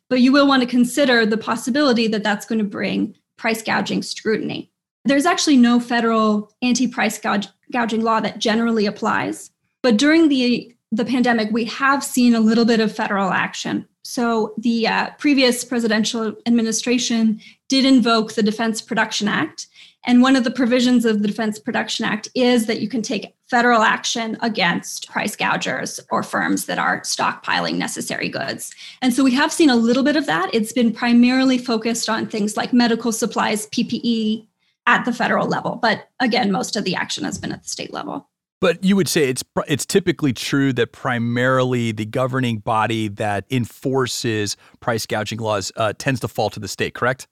But 0.10 0.22
you 0.22 0.32
will 0.32 0.48
want 0.48 0.62
to 0.62 0.68
consider 0.68 1.25
the 1.25 1.38
possibility 1.38 2.08
that 2.08 2.24
that's 2.24 2.46
going 2.46 2.60
to 2.60 2.65
bring 2.65 3.15
price 3.38 3.63
gouging 3.63 4.03
scrutiny. 4.03 4.70
There's 5.06 5.25
actually 5.25 5.58
no 5.58 5.80
federal 5.80 6.51
anti-price 6.62 7.18
gouge, 7.18 7.48
gouging 7.72 8.03
law 8.03 8.20
that 8.20 8.38
generally 8.38 8.86
applies. 8.86 9.50
But 9.82 9.98
during 9.98 10.30
the 10.30 10.75
the 10.91 11.06
pandemic 11.06 11.50
we 11.51 11.65
have 11.65 12.03
seen 12.03 12.36
a 12.36 12.39
little 12.39 12.65
bit 12.65 12.80
of 12.80 12.96
federal 12.96 13.32
action. 13.32 13.88
So 14.03 14.53
the 14.58 14.88
uh, 14.88 15.10
previous 15.18 15.63
presidential 15.63 16.36
administration 16.46 17.39
did 17.70 17.86
invoke 17.86 18.34
the 18.34 18.44
defense 18.44 18.82
production 18.82 19.27
act 19.27 19.68
and 20.03 20.22
one 20.22 20.36
of 20.36 20.43
the 20.43 20.51
provisions 20.51 21.05
of 21.05 21.22
the 21.22 21.27
Defense 21.27 21.60
Production 21.60 22.05
Act 22.05 22.27
is 22.34 22.65
that 22.65 22.81
you 22.81 22.89
can 22.89 23.01
take 23.01 23.36
federal 23.48 23.81
action 23.81 24.38
against 24.41 25.10
price 25.10 25.36
gougers 25.36 26.00
or 26.10 26.24
firms 26.24 26.65
that 26.65 26.79
are 26.79 27.01
stockpiling 27.01 27.75
necessary 27.75 28.29
goods. 28.29 28.74
And 29.01 29.13
so 29.13 29.24
we 29.24 29.34
have 29.36 29.51
seen 29.51 29.70
a 29.70 29.75
little 29.75 30.03
bit 30.03 30.15
of 30.15 30.25
that. 30.25 30.50
It's 30.53 30.74
been 30.74 30.91
primarily 30.91 31.58
focused 31.58 32.10
on 32.10 32.27
things 32.27 32.58
like 32.58 32.74
medical 32.74 33.12
supplies, 33.12 33.67
PPE 33.67 34.48
at 34.88 35.05
the 35.05 35.13
federal 35.13 35.48
level. 35.48 35.75
But 35.75 36.10
again, 36.20 36.51
most 36.51 36.75
of 36.75 36.84
the 36.84 36.96
action 36.96 37.24
has 37.24 37.38
been 37.38 37.51
at 37.51 37.63
the 37.63 37.70
state 37.70 37.93
level. 37.93 38.27
But 38.60 38.84
you 38.84 38.96
would 38.96 39.08
say 39.08 39.27
it's 39.27 39.43
it's 39.67 39.88
typically 39.88 40.34
true 40.34 40.72
that 40.74 40.91
primarily 40.91 41.91
the 41.91 42.05
governing 42.05 42.60
body 42.60 43.08
that 43.08 43.46
enforces 43.50 44.55
price 44.81 45.08
gouging 45.08 45.39
laws 45.39 45.72
uh, 45.77 45.93
tends 45.98 46.20
to 46.20 46.27
fall 46.27 46.51
to 46.51 46.60
the 46.60 46.67
state, 46.67 46.93
correct? 46.93 47.27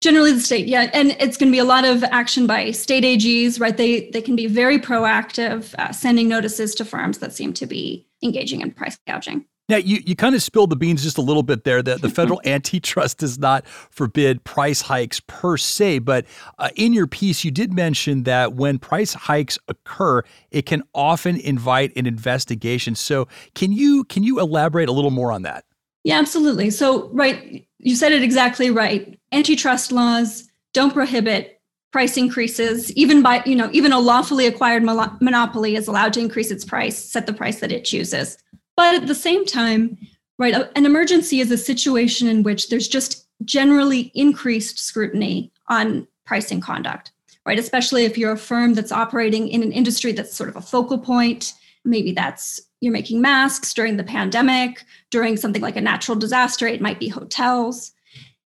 Generally, 0.00 0.32
the 0.32 0.40
state, 0.40 0.66
yeah, 0.66 0.90
and 0.94 1.10
it's 1.20 1.36
going 1.36 1.50
to 1.50 1.54
be 1.54 1.58
a 1.58 1.64
lot 1.64 1.84
of 1.84 2.02
action 2.04 2.46
by 2.46 2.70
state 2.70 3.04
AGs, 3.04 3.60
right? 3.60 3.76
They 3.76 4.08
they 4.10 4.22
can 4.22 4.34
be 4.34 4.46
very 4.46 4.78
proactive, 4.78 5.74
uh, 5.74 5.92
sending 5.92 6.26
notices 6.26 6.74
to 6.76 6.86
firms 6.86 7.18
that 7.18 7.34
seem 7.34 7.52
to 7.54 7.66
be 7.66 8.06
engaging 8.22 8.62
in 8.62 8.70
price 8.70 8.98
gouging. 9.06 9.44
Now, 9.70 9.76
you, 9.76 10.02
you 10.04 10.16
kind 10.16 10.34
of 10.34 10.42
spilled 10.42 10.70
the 10.70 10.76
beans 10.76 11.00
just 11.00 11.16
a 11.16 11.22
little 11.22 11.44
bit 11.44 11.62
there. 11.62 11.80
that 11.80 12.02
the 12.02 12.10
federal 12.10 12.40
antitrust 12.44 13.18
does 13.18 13.38
not 13.38 13.64
forbid 13.68 14.42
price 14.42 14.80
hikes 14.80 15.20
per 15.28 15.56
se, 15.56 16.00
but 16.00 16.26
uh, 16.58 16.70
in 16.74 16.92
your 16.92 17.06
piece, 17.06 17.44
you 17.44 17.52
did 17.52 17.72
mention 17.72 18.24
that 18.24 18.54
when 18.54 18.80
price 18.80 19.14
hikes 19.14 19.60
occur, 19.68 20.24
it 20.50 20.66
can 20.66 20.82
often 20.92 21.36
invite 21.36 21.92
an 21.94 22.06
investigation. 22.06 22.96
So, 22.96 23.28
can 23.54 23.70
you 23.70 24.02
can 24.04 24.24
you 24.24 24.40
elaborate 24.40 24.88
a 24.88 24.92
little 24.92 25.12
more 25.12 25.30
on 25.30 25.42
that? 25.42 25.64
Yeah, 26.04 26.18
absolutely. 26.18 26.70
So, 26.70 27.08
right, 27.10 27.66
you 27.78 27.94
said 27.94 28.12
it 28.12 28.22
exactly 28.22 28.70
right. 28.70 29.18
Antitrust 29.32 29.92
laws 29.92 30.48
don't 30.72 30.92
prohibit 30.92 31.60
price 31.92 32.16
increases 32.16 32.92
even 32.92 33.22
by 33.22 33.42
you 33.44 33.56
know 33.56 33.68
even 33.72 33.92
a 33.92 33.98
lawfully 33.98 34.46
acquired 34.46 34.82
monopoly 34.82 35.74
is 35.74 35.88
allowed 35.88 36.12
to 36.12 36.20
increase 36.20 36.50
its 36.50 36.64
price 36.64 36.96
set 36.96 37.26
the 37.26 37.32
price 37.32 37.60
that 37.60 37.72
it 37.72 37.84
chooses 37.84 38.38
but 38.76 38.94
at 38.94 39.06
the 39.06 39.14
same 39.14 39.44
time 39.44 39.98
right 40.38 40.54
an 40.76 40.86
emergency 40.86 41.40
is 41.40 41.50
a 41.50 41.58
situation 41.58 42.28
in 42.28 42.42
which 42.42 42.68
there's 42.68 42.88
just 42.88 43.26
generally 43.44 44.12
increased 44.14 44.78
scrutiny 44.78 45.50
on 45.68 46.06
pricing 46.24 46.60
conduct 46.60 47.10
right 47.44 47.58
especially 47.58 48.04
if 48.04 48.16
you're 48.16 48.32
a 48.32 48.38
firm 48.38 48.74
that's 48.74 48.92
operating 48.92 49.48
in 49.48 49.62
an 49.62 49.72
industry 49.72 50.12
that's 50.12 50.36
sort 50.36 50.48
of 50.48 50.54
a 50.54 50.62
focal 50.62 50.98
point 50.98 51.54
maybe 51.84 52.12
that's 52.12 52.60
you're 52.80 52.92
making 52.92 53.20
masks 53.20 53.74
during 53.74 53.96
the 53.96 54.04
pandemic 54.04 54.84
during 55.10 55.36
something 55.36 55.62
like 55.62 55.76
a 55.76 55.80
natural 55.80 56.16
disaster 56.16 56.66
it 56.66 56.80
might 56.80 56.98
be 56.98 57.08
hotels 57.08 57.92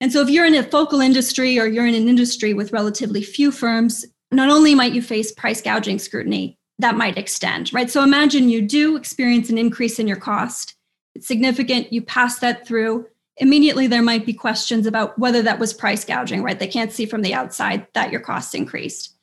and 0.01 0.13
so 0.13 0.21
if 0.21 0.31
you're 0.31 0.47
in 0.47 0.55
a 0.55 0.63
focal 0.63 1.01
industry 1.01 1.59
or 1.59 1.67
you're 1.67 1.87
in 1.87 1.95
an 1.95 2.09
industry 2.09 2.55
with 2.55 2.73
relatively 2.73 3.23
few 3.23 3.51
firms, 3.51 4.05
not 4.31 4.51
only 4.51 4.75
might 4.75 4.93
you 4.93 5.03
face 5.03 5.33
price 5.33 5.61
gouging 5.61 5.99
scrutiny, 5.99 6.57
that 6.79 6.97
might 6.97 7.19
extend, 7.19 7.73
right? 7.73 7.91
So 7.91 8.05
imagine 8.05 8.49
you 8.49 8.63
do 8.63 8.97
experience 8.97 9.51
an 9.51 9.59
increase 9.59 9.99
in 9.99 10.07
your 10.07 10.17
cost. 10.17 10.77
It's 11.15 11.27
significant, 11.27 11.93
you 11.93 12.03
pass 12.03 12.39
that 12.39 12.67
through. 12.67 13.07
Immediately, 13.39 13.89
there 13.89 14.03
might 14.03 14.27
be 14.27 14.33
questions 14.33 14.87
about 14.87 15.19
whether 15.19 15.43
that 15.43 15.59
was 15.59 15.73
price 15.73 16.05
gouging, 16.05 16.43
right? 16.43 16.59
They 16.59 16.69
can't 16.69 16.93
see 16.93 17.07
from 17.07 17.23
the 17.23 17.35
outside 17.35 17.87
that 17.95 18.13
your 18.13 18.21
costs 18.21 18.55
increased. 18.55 19.17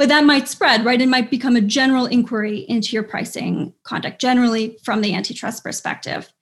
But 0.00 0.08
that 0.08 0.24
might 0.24 0.48
spread, 0.48 0.86
right? 0.86 0.98
It 0.98 1.10
might 1.10 1.30
become 1.30 1.56
a 1.56 1.60
general 1.60 2.06
inquiry 2.06 2.60
into 2.70 2.94
your 2.94 3.02
pricing 3.02 3.74
conduct, 3.82 4.18
generally 4.18 4.78
from 4.82 5.02
the 5.02 5.14
antitrust 5.14 5.62
perspective. 5.62 6.32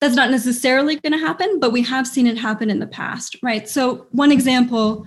That's 0.00 0.14
not 0.14 0.30
necessarily 0.30 0.94
going 1.00 1.12
to 1.12 1.18
happen, 1.18 1.58
but 1.58 1.72
we 1.72 1.82
have 1.82 2.06
seen 2.06 2.28
it 2.28 2.38
happen 2.38 2.70
in 2.70 2.78
the 2.78 2.86
past, 2.86 3.34
right? 3.42 3.68
So, 3.68 4.06
one 4.12 4.30
example 4.30 5.04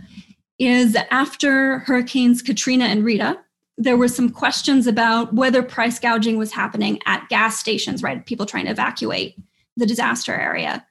is 0.59 0.97
after 1.09 1.79
Hurricanes 1.79 2.41
Katrina 2.41 2.83
and 2.83 3.05
Rita, 3.05 3.39
there 3.77 3.95
were 3.95 4.09
some 4.09 4.29
questions 4.29 4.87
about 4.87 5.33
whether 5.33 5.63
price 5.63 5.97
gouging 5.97 6.37
was 6.37 6.51
happening 6.51 6.99
at 7.05 7.29
gas 7.29 7.59
stations, 7.59 8.03
right? 8.03 8.25
People 8.25 8.45
trying 8.45 8.65
to 8.65 8.71
evacuate 8.71 9.37
the 9.77 9.85
disaster 9.85 10.35
area. 10.35 10.85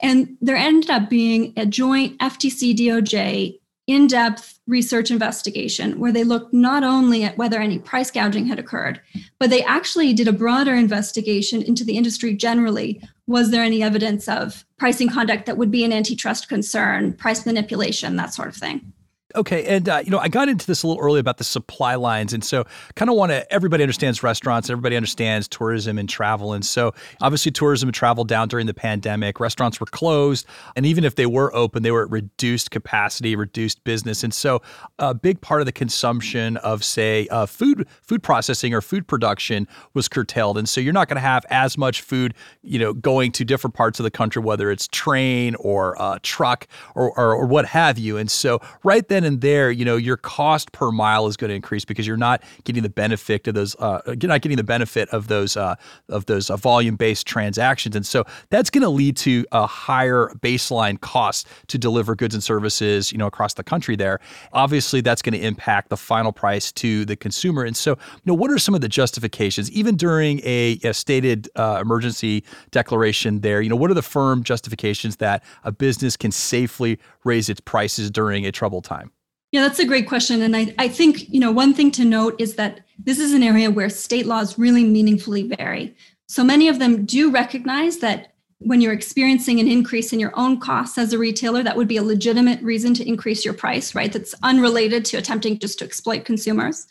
And 0.00 0.36
there 0.40 0.54
ended 0.54 0.88
up 0.88 1.10
being 1.10 1.52
a 1.56 1.66
joint 1.66 2.16
FTC 2.20 2.76
DOJ 2.76 3.58
in 3.86 4.06
depth 4.06 4.58
research 4.66 5.10
investigation 5.10 5.98
where 5.98 6.12
they 6.12 6.24
looked 6.24 6.54
not 6.54 6.82
only 6.82 7.22
at 7.22 7.36
whether 7.36 7.60
any 7.60 7.78
price 7.78 8.10
gouging 8.10 8.46
had 8.46 8.58
occurred, 8.58 9.00
but 9.38 9.50
they 9.50 9.62
actually 9.64 10.12
did 10.14 10.26
a 10.26 10.32
broader 10.32 10.74
investigation 10.74 11.62
into 11.62 11.84
the 11.84 11.96
industry 11.96 12.34
generally. 12.34 13.00
Was 13.26 13.50
there 13.50 13.62
any 13.62 13.82
evidence 13.82 14.26
of 14.26 14.64
pricing 14.78 15.10
conduct 15.10 15.46
that 15.46 15.58
would 15.58 15.70
be 15.70 15.84
an 15.84 15.92
antitrust 15.92 16.48
concern, 16.48 17.12
price 17.12 17.44
manipulation, 17.44 18.16
that 18.16 18.32
sort 18.32 18.48
of 18.48 18.56
thing? 18.56 18.92
Okay, 19.36 19.64
and 19.64 19.88
uh, 19.88 20.00
you 20.04 20.12
know, 20.12 20.18
I 20.18 20.28
got 20.28 20.48
into 20.48 20.64
this 20.64 20.84
a 20.84 20.86
little 20.86 21.02
early 21.02 21.18
about 21.18 21.38
the 21.38 21.44
supply 21.44 21.96
lines, 21.96 22.32
and 22.32 22.44
so 22.44 22.64
kind 22.94 23.10
of 23.10 23.16
want 23.16 23.32
to. 23.32 23.52
Everybody 23.52 23.82
understands 23.82 24.22
restaurants, 24.22 24.70
everybody 24.70 24.94
understands 24.94 25.48
tourism 25.48 25.98
and 25.98 26.08
travel, 26.08 26.52
and 26.52 26.64
so 26.64 26.94
obviously 27.20 27.50
tourism 27.50 27.88
and 27.88 27.94
travel 27.94 28.24
down 28.24 28.46
during 28.46 28.66
the 28.66 28.74
pandemic. 28.74 29.40
Restaurants 29.40 29.80
were 29.80 29.86
closed, 29.86 30.46
and 30.76 30.86
even 30.86 31.02
if 31.02 31.16
they 31.16 31.26
were 31.26 31.54
open, 31.54 31.82
they 31.82 31.90
were 31.90 32.04
at 32.04 32.10
reduced 32.12 32.70
capacity, 32.70 33.34
reduced 33.34 33.82
business, 33.82 34.22
and 34.22 34.32
so 34.32 34.62
a 35.00 35.14
big 35.14 35.40
part 35.40 35.60
of 35.60 35.66
the 35.66 35.72
consumption 35.72 36.56
of, 36.58 36.84
say, 36.84 37.26
uh, 37.28 37.44
food 37.44 37.88
food 38.02 38.22
processing 38.22 38.72
or 38.72 38.80
food 38.80 39.08
production 39.08 39.66
was 39.94 40.06
curtailed, 40.06 40.58
and 40.58 40.68
so 40.68 40.80
you're 40.80 40.92
not 40.92 41.08
going 41.08 41.16
to 41.16 41.20
have 41.20 41.44
as 41.50 41.76
much 41.76 42.02
food, 42.02 42.34
you 42.62 42.78
know, 42.78 42.92
going 42.92 43.32
to 43.32 43.44
different 43.44 43.74
parts 43.74 43.98
of 43.98 44.04
the 44.04 44.12
country, 44.12 44.40
whether 44.40 44.70
it's 44.70 44.86
train 44.88 45.56
or 45.56 46.00
uh, 46.00 46.20
truck 46.22 46.68
or, 46.94 47.10
or 47.18 47.34
or 47.34 47.46
what 47.46 47.66
have 47.66 47.98
you, 47.98 48.16
and 48.16 48.30
so 48.30 48.60
right 48.84 49.08
then 49.08 49.23
and 49.24 49.40
there, 49.40 49.70
you 49.70 49.84
know, 49.84 49.96
your 49.96 50.16
cost 50.16 50.72
per 50.72 50.90
mile 50.90 51.26
is 51.26 51.36
going 51.36 51.48
to 51.48 51.54
increase 51.54 51.84
because 51.84 52.06
you're 52.06 52.16
not 52.16 52.42
getting 52.64 52.82
the 52.82 52.88
benefit 52.88 53.46
of 53.46 53.54
those. 53.54 53.76
Uh, 53.76 54.00
you're 54.06 54.28
not 54.28 54.42
getting 54.42 54.56
the 54.56 54.64
benefit 54.64 55.08
of 55.10 55.28
those 55.28 55.56
uh, 55.56 55.74
of 56.08 56.26
those 56.26 56.50
uh, 56.50 56.56
volume-based 56.56 57.26
transactions, 57.26 57.96
and 57.96 58.06
so 58.06 58.24
that's 58.50 58.70
going 58.70 58.82
to 58.82 58.88
lead 58.88 59.16
to 59.16 59.44
a 59.52 59.66
higher 59.66 60.30
baseline 60.40 61.00
cost 61.00 61.46
to 61.68 61.78
deliver 61.78 62.14
goods 62.14 62.34
and 62.34 62.42
services, 62.42 63.12
you 63.12 63.18
know, 63.18 63.26
across 63.26 63.54
the 63.54 63.64
country. 63.64 63.96
There, 63.96 64.20
obviously, 64.52 65.00
that's 65.00 65.22
going 65.22 65.34
to 65.34 65.46
impact 65.46 65.88
the 65.88 65.96
final 65.96 66.32
price 66.32 66.72
to 66.72 67.04
the 67.04 67.16
consumer. 67.16 67.64
And 67.64 67.76
so, 67.76 67.90
you 67.90 68.22
know, 68.26 68.34
what 68.34 68.50
are 68.50 68.58
some 68.58 68.74
of 68.74 68.80
the 68.80 68.88
justifications, 68.88 69.70
even 69.70 69.96
during 69.96 70.40
a, 70.44 70.78
a 70.84 70.92
stated 70.92 71.48
uh, 71.56 71.78
emergency 71.80 72.44
declaration? 72.70 73.40
There, 73.40 73.62
you 73.62 73.70
know, 73.70 73.76
what 73.76 73.90
are 73.90 73.94
the 73.94 74.02
firm 74.02 74.42
justifications 74.42 75.16
that 75.16 75.42
a 75.64 75.72
business 75.72 76.16
can 76.16 76.30
safely 76.30 76.98
raise 77.24 77.48
its 77.48 77.60
prices 77.60 78.10
during 78.10 78.46
a 78.46 78.52
troubled 78.52 78.84
time? 78.84 79.10
Yeah, 79.54 79.62
that's 79.62 79.78
a 79.78 79.84
great 79.84 80.08
question. 80.08 80.42
And 80.42 80.56
I, 80.56 80.74
I 80.80 80.88
think, 80.88 81.28
you 81.32 81.38
know, 81.38 81.52
one 81.52 81.74
thing 81.74 81.92
to 81.92 82.04
note 82.04 82.34
is 82.40 82.56
that 82.56 82.80
this 82.98 83.20
is 83.20 83.32
an 83.32 83.44
area 83.44 83.70
where 83.70 83.88
state 83.88 84.26
laws 84.26 84.58
really 84.58 84.82
meaningfully 84.82 85.44
vary. 85.44 85.94
So 86.26 86.42
many 86.42 86.66
of 86.66 86.80
them 86.80 87.06
do 87.06 87.30
recognize 87.30 87.98
that 87.98 88.32
when 88.58 88.80
you're 88.80 88.92
experiencing 88.92 89.60
an 89.60 89.68
increase 89.68 90.12
in 90.12 90.18
your 90.18 90.32
own 90.36 90.58
costs 90.58 90.98
as 90.98 91.12
a 91.12 91.18
retailer, 91.18 91.62
that 91.62 91.76
would 91.76 91.86
be 91.86 91.98
a 91.98 92.02
legitimate 92.02 92.60
reason 92.62 92.94
to 92.94 93.06
increase 93.06 93.44
your 93.44 93.54
price, 93.54 93.94
right? 93.94 94.12
That's 94.12 94.34
unrelated 94.42 95.04
to 95.04 95.18
attempting 95.18 95.60
just 95.60 95.78
to 95.78 95.84
exploit 95.84 96.24
consumers. 96.24 96.88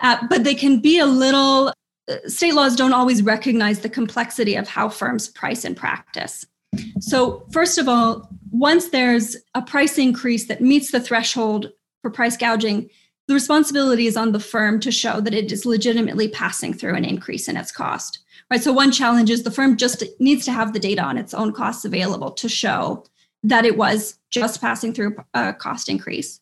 Uh, 0.00 0.26
but 0.28 0.42
they 0.42 0.56
can 0.56 0.80
be 0.80 0.98
a 0.98 1.06
little, 1.06 1.72
uh, 2.10 2.16
state 2.26 2.54
laws 2.54 2.74
don't 2.74 2.92
always 2.92 3.22
recognize 3.22 3.78
the 3.78 3.88
complexity 3.88 4.56
of 4.56 4.66
how 4.66 4.88
firms 4.88 5.28
price 5.28 5.64
in 5.64 5.76
practice. 5.76 6.44
So, 6.98 7.46
first 7.52 7.78
of 7.78 7.88
all, 7.88 8.28
once 8.50 8.88
there's 8.88 9.36
a 9.54 9.62
price 9.62 9.98
increase 9.98 10.48
that 10.48 10.60
meets 10.60 10.90
the 10.90 10.98
threshold 10.98 11.70
for 12.02 12.10
price 12.10 12.36
gouging, 12.36 12.90
the 13.28 13.34
responsibility 13.34 14.06
is 14.06 14.16
on 14.16 14.32
the 14.32 14.40
firm 14.40 14.80
to 14.80 14.90
show 14.90 15.20
that 15.20 15.32
it 15.32 15.50
is 15.52 15.64
legitimately 15.64 16.28
passing 16.28 16.74
through 16.74 16.96
an 16.96 17.04
increase 17.04 17.48
in 17.48 17.56
its 17.56 17.72
cost. 17.72 18.18
Right. 18.50 18.62
So 18.62 18.72
one 18.72 18.92
challenge 18.92 19.30
is 19.30 19.44
the 19.44 19.50
firm 19.50 19.78
just 19.78 20.02
needs 20.18 20.44
to 20.44 20.52
have 20.52 20.72
the 20.72 20.78
data 20.78 21.02
on 21.02 21.16
its 21.16 21.32
own 21.32 21.52
costs 21.52 21.86
available 21.86 22.32
to 22.32 22.48
show 22.48 23.04
that 23.44 23.64
it 23.64 23.78
was 23.78 24.18
just 24.30 24.60
passing 24.60 24.92
through 24.92 25.16
a 25.32 25.54
cost 25.54 25.88
increase. 25.88 26.40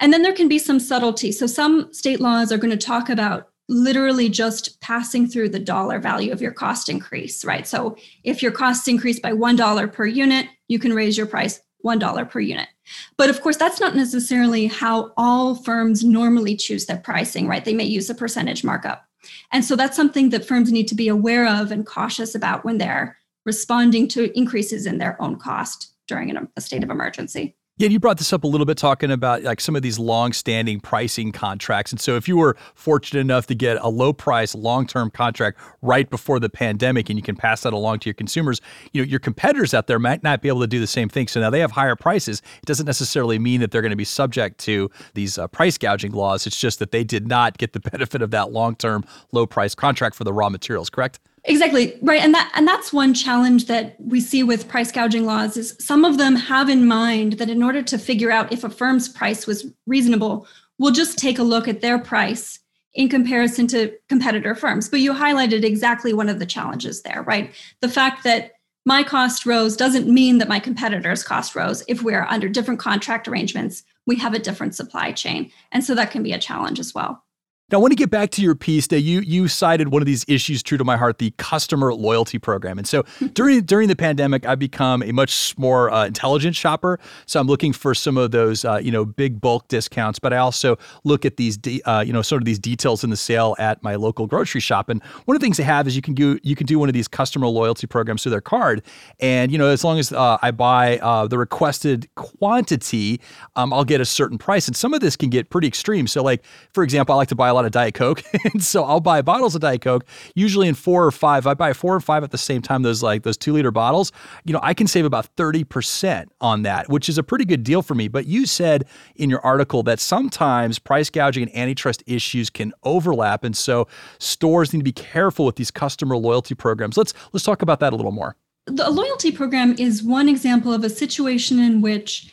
And 0.00 0.12
then 0.12 0.22
there 0.22 0.32
can 0.32 0.48
be 0.48 0.58
some 0.58 0.80
subtlety. 0.80 1.30
So 1.30 1.46
some 1.46 1.92
state 1.92 2.20
laws 2.20 2.50
are 2.50 2.58
going 2.58 2.76
to 2.76 2.86
talk 2.86 3.08
about 3.10 3.50
literally 3.68 4.28
just 4.28 4.80
passing 4.80 5.26
through 5.26 5.48
the 5.50 5.58
dollar 5.58 5.98
value 5.98 6.32
of 6.32 6.40
your 6.40 6.52
cost 6.52 6.88
increase, 6.88 7.44
right? 7.44 7.66
So 7.66 7.96
if 8.24 8.42
your 8.42 8.52
costs 8.52 8.88
increase 8.88 9.20
by 9.20 9.32
$1 9.32 9.92
per 9.92 10.06
unit, 10.06 10.46
you 10.68 10.78
can 10.78 10.92
raise 10.92 11.16
your 11.16 11.26
price 11.26 11.60
$1 11.84 12.30
per 12.30 12.40
unit. 12.40 12.68
But 13.16 13.30
of 13.30 13.40
course, 13.40 13.56
that's 13.56 13.80
not 13.80 13.96
necessarily 13.96 14.66
how 14.66 15.12
all 15.16 15.54
firms 15.54 16.04
normally 16.04 16.56
choose 16.56 16.86
their 16.86 16.98
pricing, 16.98 17.46
right? 17.46 17.64
They 17.64 17.74
may 17.74 17.84
use 17.84 18.10
a 18.10 18.14
percentage 18.14 18.64
markup. 18.64 19.04
And 19.52 19.64
so 19.64 19.76
that's 19.76 19.96
something 19.96 20.30
that 20.30 20.44
firms 20.44 20.72
need 20.72 20.88
to 20.88 20.94
be 20.94 21.08
aware 21.08 21.46
of 21.46 21.70
and 21.70 21.86
cautious 21.86 22.34
about 22.34 22.64
when 22.64 22.78
they're 22.78 23.16
responding 23.44 24.08
to 24.08 24.36
increases 24.36 24.86
in 24.86 24.98
their 24.98 25.20
own 25.20 25.36
cost 25.36 25.92
during 26.08 26.36
a 26.36 26.60
state 26.60 26.82
of 26.82 26.90
emergency. 26.90 27.56
Yeah, 27.82 27.88
you 27.88 27.98
brought 27.98 28.18
this 28.18 28.32
up 28.32 28.44
a 28.44 28.46
little 28.46 28.64
bit 28.64 28.78
talking 28.78 29.10
about 29.10 29.42
like 29.42 29.60
some 29.60 29.74
of 29.74 29.82
these 29.82 29.98
long-standing 29.98 30.78
pricing 30.78 31.32
contracts. 31.32 31.90
And 31.90 32.00
so 32.00 32.14
if 32.14 32.28
you 32.28 32.36
were 32.36 32.56
fortunate 32.76 33.18
enough 33.18 33.48
to 33.48 33.56
get 33.56 33.76
a 33.80 33.88
low 33.88 34.12
price 34.12 34.54
long-term 34.54 35.10
contract 35.10 35.58
right 35.80 36.08
before 36.08 36.38
the 36.38 36.48
pandemic 36.48 37.10
and 37.10 37.18
you 37.18 37.24
can 37.24 37.34
pass 37.34 37.62
that 37.62 37.72
along 37.72 37.98
to 37.98 38.08
your 38.08 38.14
consumers, 38.14 38.60
you 38.92 39.02
know, 39.02 39.08
your 39.08 39.18
competitors 39.18 39.74
out 39.74 39.88
there 39.88 39.98
might 39.98 40.22
not 40.22 40.42
be 40.42 40.46
able 40.46 40.60
to 40.60 40.68
do 40.68 40.78
the 40.78 40.86
same 40.86 41.08
thing. 41.08 41.26
So 41.26 41.40
now 41.40 41.50
they 41.50 41.58
have 41.58 41.72
higher 41.72 41.96
prices. 41.96 42.40
It 42.58 42.66
doesn't 42.66 42.86
necessarily 42.86 43.40
mean 43.40 43.60
that 43.62 43.72
they're 43.72 43.82
going 43.82 43.90
to 43.90 43.96
be 43.96 44.04
subject 44.04 44.58
to 44.60 44.88
these 45.14 45.36
uh, 45.36 45.48
price 45.48 45.76
gouging 45.76 46.12
laws. 46.12 46.46
It's 46.46 46.60
just 46.60 46.78
that 46.78 46.92
they 46.92 47.02
did 47.02 47.26
not 47.26 47.58
get 47.58 47.72
the 47.72 47.80
benefit 47.90 48.22
of 48.22 48.30
that 48.30 48.52
long-term 48.52 49.04
low 49.32 49.44
price 49.44 49.74
contract 49.74 50.14
for 50.14 50.22
the 50.22 50.32
raw 50.32 50.50
materials, 50.50 50.88
correct? 50.88 51.18
Exactly. 51.44 51.98
Right. 52.02 52.20
And 52.20 52.34
that 52.34 52.52
and 52.54 52.68
that's 52.68 52.92
one 52.92 53.14
challenge 53.14 53.66
that 53.66 53.96
we 54.00 54.20
see 54.20 54.44
with 54.44 54.68
price 54.68 54.92
gouging 54.92 55.26
laws 55.26 55.56
is 55.56 55.76
some 55.80 56.04
of 56.04 56.16
them 56.16 56.36
have 56.36 56.68
in 56.68 56.86
mind 56.86 57.34
that 57.34 57.50
in 57.50 57.62
order 57.62 57.82
to 57.82 57.98
figure 57.98 58.30
out 58.30 58.52
if 58.52 58.62
a 58.62 58.70
firm's 58.70 59.08
price 59.08 59.46
was 59.46 59.66
reasonable, 59.86 60.46
we'll 60.78 60.92
just 60.92 61.18
take 61.18 61.38
a 61.38 61.42
look 61.42 61.66
at 61.66 61.80
their 61.80 61.98
price 61.98 62.60
in 62.94 63.08
comparison 63.08 63.66
to 63.68 63.92
competitor 64.08 64.54
firms. 64.54 64.88
But 64.88 65.00
you 65.00 65.12
highlighted 65.12 65.64
exactly 65.64 66.12
one 66.12 66.28
of 66.28 66.38
the 66.38 66.46
challenges 66.46 67.02
there, 67.02 67.22
right? 67.22 67.52
The 67.80 67.88
fact 67.88 68.22
that 68.22 68.52
my 68.84 69.02
cost 69.02 69.46
rose 69.46 69.76
doesn't 69.76 70.08
mean 70.08 70.38
that 70.38 70.48
my 70.48 70.60
competitor's 70.60 71.22
cost 71.22 71.54
rose. 71.54 71.82
If 71.88 72.02
we're 72.02 72.24
under 72.24 72.48
different 72.48 72.80
contract 72.80 73.26
arrangements, 73.26 73.84
we 74.06 74.16
have 74.16 74.34
a 74.34 74.38
different 74.38 74.74
supply 74.74 75.12
chain. 75.12 75.50
And 75.70 75.84
so 75.84 75.94
that 75.94 76.10
can 76.10 76.22
be 76.22 76.32
a 76.32 76.38
challenge 76.38 76.78
as 76.80 76.94
well. 76.94 77.24
Now, 77.72 77.78
I 77.78 77.80
want 77.80 77.92
to 77.92 77.96
get 77.96 78.10
back 78.10 78.30
to 78.32 78.42
your 78.42 78.54
piece 78.54 78.88
that 78.88 79.00
you 79.00 79.20
you 79.20 79.48
cited 79.48 79.88
one 79.88 80.02
of 80.02 80.06
these 80.06 80.26
issues 80.28 80.62
true 80.62 80.76
to 80.76 80.84
my 80.84 80.98
heart, 80.98 81.16
the 81.16 81.32
customer 81.38 81.94
loyalty 81.94 82.38
program. 82.38 82.76
And 82.76 82.86
so 82.86 83.02
during 83.32 83.62
during 83.62 83.88
the 83.88 83.96
pandemic, 83.96 84.44
I've 84.44 84.58
become 84.58 85.02
a 85.02 85.10
much 85.10 85.56
more 85.56 85.90
uh, 85.90 86.04
intelligent 86.04 86.54
shopper. 86.54 87.00
So 87.24 87.40
I'm 87.40 87.46
looking 87.46 87.72
for 87.72 87.94
some 87.94 88.18
of 88.18 88.30
those 88.30 88.66
uh, 88.66 88.76
you 88.76 88.90
know 88.92 89.06
big 89.06 89.40
bulk 89.40 89.68
discounts, 89.68 90.18
but 90.18 90.34
I 90.34 90.36
also 90.36 90.76
look 91.04 91.24
at 91.24 91.38
these 91.38 91.56
de- 91.56 91.82
uh, 91.84 92.02
you 92.02 92.12
know 92.12 92.20
sort 92.20 92.42
of 92.42 92.44
these 92.44 92.58
details 92.58 93.04
in 93.04 93.08
the 93.08 93.16
sale 93.16 93.56
at 93.58 93.82
my 93.82 93.94
local 93.94 94.26
grocery 94.26 94.60
shop. 94.60 94.90
And 94.90 95.02
one 95.24 95.34
of 95.34 95.40
the 95.40 95.44
things 95.46 95.56
they 95.56 95.62
have 95.62 95.86
is 95.86 95.96
you 95.96 96.02
can 96.02 96.12
do 96.12 96.38
you 96.42 96.54
can 96.54 96.66
do 96.66 96.78
one 96.78 96.90
of 96.90 96.92
these 96.92 97.08
customer 97.08 97.46
loyalty 97.46 97.86
programs 97.86 98.22
through 98.22 98.32
their 98.32 98.42
card, 98.42 98.82
and 99.18 99.50
you 99.50 99.56
know 99.56 99.68
as 99.68 99.82
long 99.82 99.98
as 99.98 100.12
uh, 100.12 100.36
I 100.42 100.50
buy 100.50 100.98
uh, 100.98 101.26
the 101.26 101.38
requested 101.38 102.06
quantity, 102.16 103.18
um, 103.56 103.72
I'll 103.72 103.84
get 103.84 104.02
a 104.02 104.04
certain 104.04 104.36
price. 104.36 104.68
And 104.68 104.76
some 104.76 104.92
of 104.92 105.00
this 105.00 105.16
can 105.16 105.30
get 105.30 105.48
pretty 105.48 105.68
extreme. 105.68 106.06
So 106.06 106.22
like 106.22 106.44
for 106.74 106.84
example, 106.84 107.14
I 107.14 107.16
like 107.16 107.28
to 107.28 107.34
buy 107.34 107.48
a 107.48 107.54
lot 107.54 107.61
lot 107.62 107.66
of 107.66 107.72
Diet 107.72 107.94
Coke. 107.94 108.22
and 108.52 108.62
so 108.62 108.84
I'll 108.84 109.00
buy 109.00 109.22
bottles 109.22 109.54
of 109.54 109.60
Diet 109.60 109.80
Coke, 109.80 110.06
usually 110.34 110.68
in 110.68 110.74
four 110.74 111.04
or 111.04 111.10
five. 111.10 111.46
I 111.46 111.54
buy 111.54 111.72
four 111.72 111.94
or 111.94 112.00
five 112.00 112.24
at 112.24 112.30
the 112.30 112.38
same 112.38 112.62
time, 112.62 112.82
those 112.82 113.02
like 113.02 113.22
those 113.22 113.36
two 113.36 113.52
liter 113.52 113.70
bottles. 113.70 114.12
You 114.44 114.52
know, 114.52 114.60
I 114.62 114.74
can 114.74 114.86
save 114.86 115.04
about 115.04 115.34
30% 115.36 116.26
on 116.40 116.62
that, 116.62 116.88
which 116.88 117.08
is 117.08 117.18
a 117.18 117.22
pretty 117.22 117.44
good 117.44 117.64
deal 117.64 117.82
for 117.82 117.94
me. 117.94 118.08
But 118.08 118.26
you 118.26 118.46
said 118.46 118.86
in 119.16 119.30
your 119.30 119.40
article 119.40 119.82
that 119.84 120.00
sometimes 120.00 120.78
price 120.78 121.10
gouging 121.10 121.44
and 121.44 121.56
antitrust 121.56 122.02
issues 122.06 122.50
can 122.50 122.72
overlap. 122.82 123.44
And 123.44 123.56
so 123.56 123.88
stores 124.18 124.72
need 124.72 124.80
to 124.80 124.84
be 124.84 124.92
careful 124.92 125.46
with 125.46 125.56
these 125.56 125.70
customer 125.70 126.16
loyalty 126.16 126.54
programs. 126.54 126.96
Let's 126.96 127.14
let's 127.32 127.44
talk 127.44 127.62
about 127.62 127.80
that 127.80 127.92
a 127.92 127.96
little 127.96 128.12
more. 128.12 128.36
The 128.66 128.88
loyalty 128.90 129.32
program 129.32 129.74
is 129.76 130.04
one 130.04 130.28
example 130.28 130.72
of 130.72 130.84
a 130.84 130.90
situation 130.90 131.58
in 131.58 131.80
which 131.80 132.30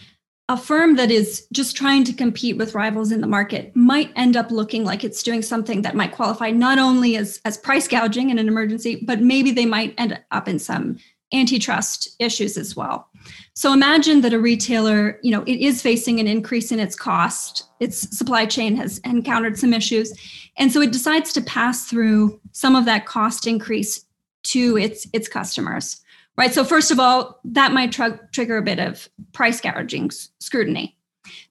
a 0.50 0.58
firm 0.58 0.96
that 0.96 1.12
is 1.12 1.48
just 1.54 1.78
trying 1.78 2.04
to 2.04 2.12
compete 2.12 2.58
with 2.58 2.74
rivals 2.74 3.12
in 3.12 3.22
the 3.22 3.28
market 3.28 3.74
might 3.76 4.12
end 4.16 4.36
up 4.36 4.50
looking 4.50 4.84
like 4.84 5.04
it's 5.04 5.22
doing 5.22 5.44
something 5.44 5.84
that 5.84 5.96
might 5.96 6.12
qualify 6.12 6.50
not 6.50 6.80
only 6.80 7.16
as, 7.16 7.40
as 7.46 7.56
price 7.56 7.88
gouging 7.88 8.32
in 8.32 8.40
an 8.40 8.48
emergency, 8.48 9.04
but 9.06 9.22
maybe 9.22 9.52
they 9.52 9.68
might 9.68 9.94
end 10.00 10.20
up 10.32 10.48
in 10.48 10.58
some 10.58 10.98
antitrust 11.32 12.16
issues 12.18 12.58
as 12.58 12.76
well. 12.76 13.08
So 13.54 13.72
imagine 13.74 14.22
that 14.22 14.34
a 14.34 14.40
retailer, 14.40 15.20
you 15.22 15.32
know, 15.32 15.44
it 15.44 15.60
is 15.60 15.84
facing 15.84 16.20
an 16.20 16.26
increase 16.26 16.72
in 16.72 16.80
its 16.80 16.96
cost. 16.96 17.66
Its 17.80 18.18
supply 18.18 18.48
chain 18.48 18.76
has 18.76 18.98
encountered 19.00 19.60
some 19.60 19.72
issues. 19.72 20.12
And 20.58 20.72
so 20.72 20.82
it 20.82 20.92
decides 20.92 21.32
to 21.34 21.42
pass 21.42 21.86
through 21.86 22.42
some 22.54 22.76
of 22.76 22.86
that 22.86 23.06
cost 23.06 23.46
increase 23.46 24.04
to 24.42 24.78
its 24.78 25.06
its 25.14 25.28
customers 25.28 26.02
right? 26.40 26.54
So, 26.54 26.64
first 26.64 26.90
of 26.90 27.00
all, 27.00 27.40
that 27.44 27.74
might 27.74 27.92
tr- 27.92 28.16
trigger 28.32 28.58
a 28.58 28.64
bit 28.64 28.80
of 28.80 29.10
price 29.34 29.60
gouging 29.60 30.10
scrutiny. 30.40 30.96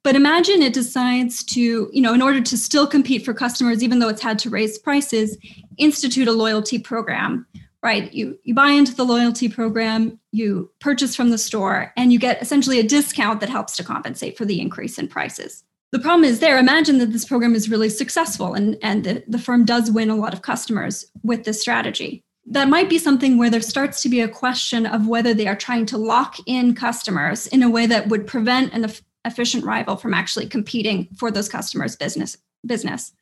But 0.03 0.17
imagine 0.17 0.63
it 0.63 0.73
decides 0.73 1.45
to, 1.45 1.91
you 1.93 2.01
know, 2.01 2.15
in 2.15 2.23
order 2.23 2.41
to 2.41 2.57
still 2.57 2.87
compete 2.87 3.23
for 3.23 3.35
customers, 3.35 3.83
even 3.83 3.99
though 3.99 4.09
it's 4.09 4.23
had 4.23 4.39
to 4.41 4.51
raise 4.51 4.79
prices, 4.79 5.37
institute 5.77 6.27
a 6.27 6.33
loyalty 6.33 6.79
program, 6.79 7.47
right? 7.83 8.13
You 8.15 8.39
you 8.45 8.55
buy 8.55 8.71
into 8.71 8.95
the 8.95 9.05
loyalty 9.05 9.49
program, 9.51 10.19
you 10.33 10.71
purchase 10.81 11.15
from 11.15 11.31
the 11.31 11.39
store, 11.39 11.93
and 11.99 12.11
you 12.11 12.19
get 12.19 12.41
essentially 12.41 12.81
a 12.81 12.83
discount 12.83 13.41
that 13.41 13.51
helps 13.51 13.77
to 13.77 13.85
compensate 13.85 14.39
for 14.39 14.47
the 14.47 14.59
increase 14.59 14.99
in 14.99 15.07
prices. 15.07 15.65
The 15.93 15.99
problem 15.99 16.25
is 16.25 16.41
there, 16.41 16.59
imagine 16.59 16.99
that 16.99 17.13
this 17.13 17.27
program 17.27 17.55
is 17.55 17.71
really 17.71 17.89
successful 17.89 18.53
and, 18.53 18.77
and 18.83 19.05
the, 19.05 19.25
the 19.27 19.39
firm 19.39 19.65
does 19.65 19.91
win 19.91 20.11
a 20.11 20.17
lot 20.17 20.35
of 20.35 20.43
customers 20.43 21.07
with 21.23 21.45
this 21.45 21.63
strategy 21.63 22.23
that 22.51 22.69
might 22.69 22.89
be 22.89 22.99
something 22.99 23.37
where 23.37 23.51
there 23.51 23.61
starts 23.61 24.03
to 24.03 24.09
be 24.09 24.21
a 24.21 24.29
question 24.29 24.87
of 24.87 25.07
whether 25.07 25.35
they 25.35 25.47
are 25.47 25.57
trying 25.57 25.85
to 25.87 25.99
lock 25.99 26.37
in 26.47 26.75
customers 26.75 27.47
in 27.49 27.63
a 27.63 27.71
way 27.71 27.87
that 27.87 28.09
would 28.09 28.27
prevent 28.27 28.73
an 28.73 28.91
efficient 29.25 29.65
rival 29.65 29.97
from 29.97 30.15
actually 30.15 30.47
competing 30.47 31.09
for 31.17 31.31
those 31.31 31.49
customers 31.49 31.97
business 31.97 32.37
business 32.67 33.13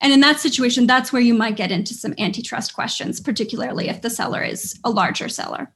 and 0.00 0.12
in 0.12 0.20
that 0.20 0.40
situation 0.40 0.86
that's 0.86 1.12
where 1.12 1.22
you 1.22 1.34
might 1.34 1.56
get 1.56 1.70
into 1.70 1.94
some 1.94 2.14
antitrust 2.18 2.74
questions 2.74 3.20
particularly 3.20 3.88
if 3.88 4.00
the 4.00 4.10
seller 4.10 4.42
is 4.42 4.78
a 4.84 4.90
larger 4.90 5.28
seller 5.28 5.70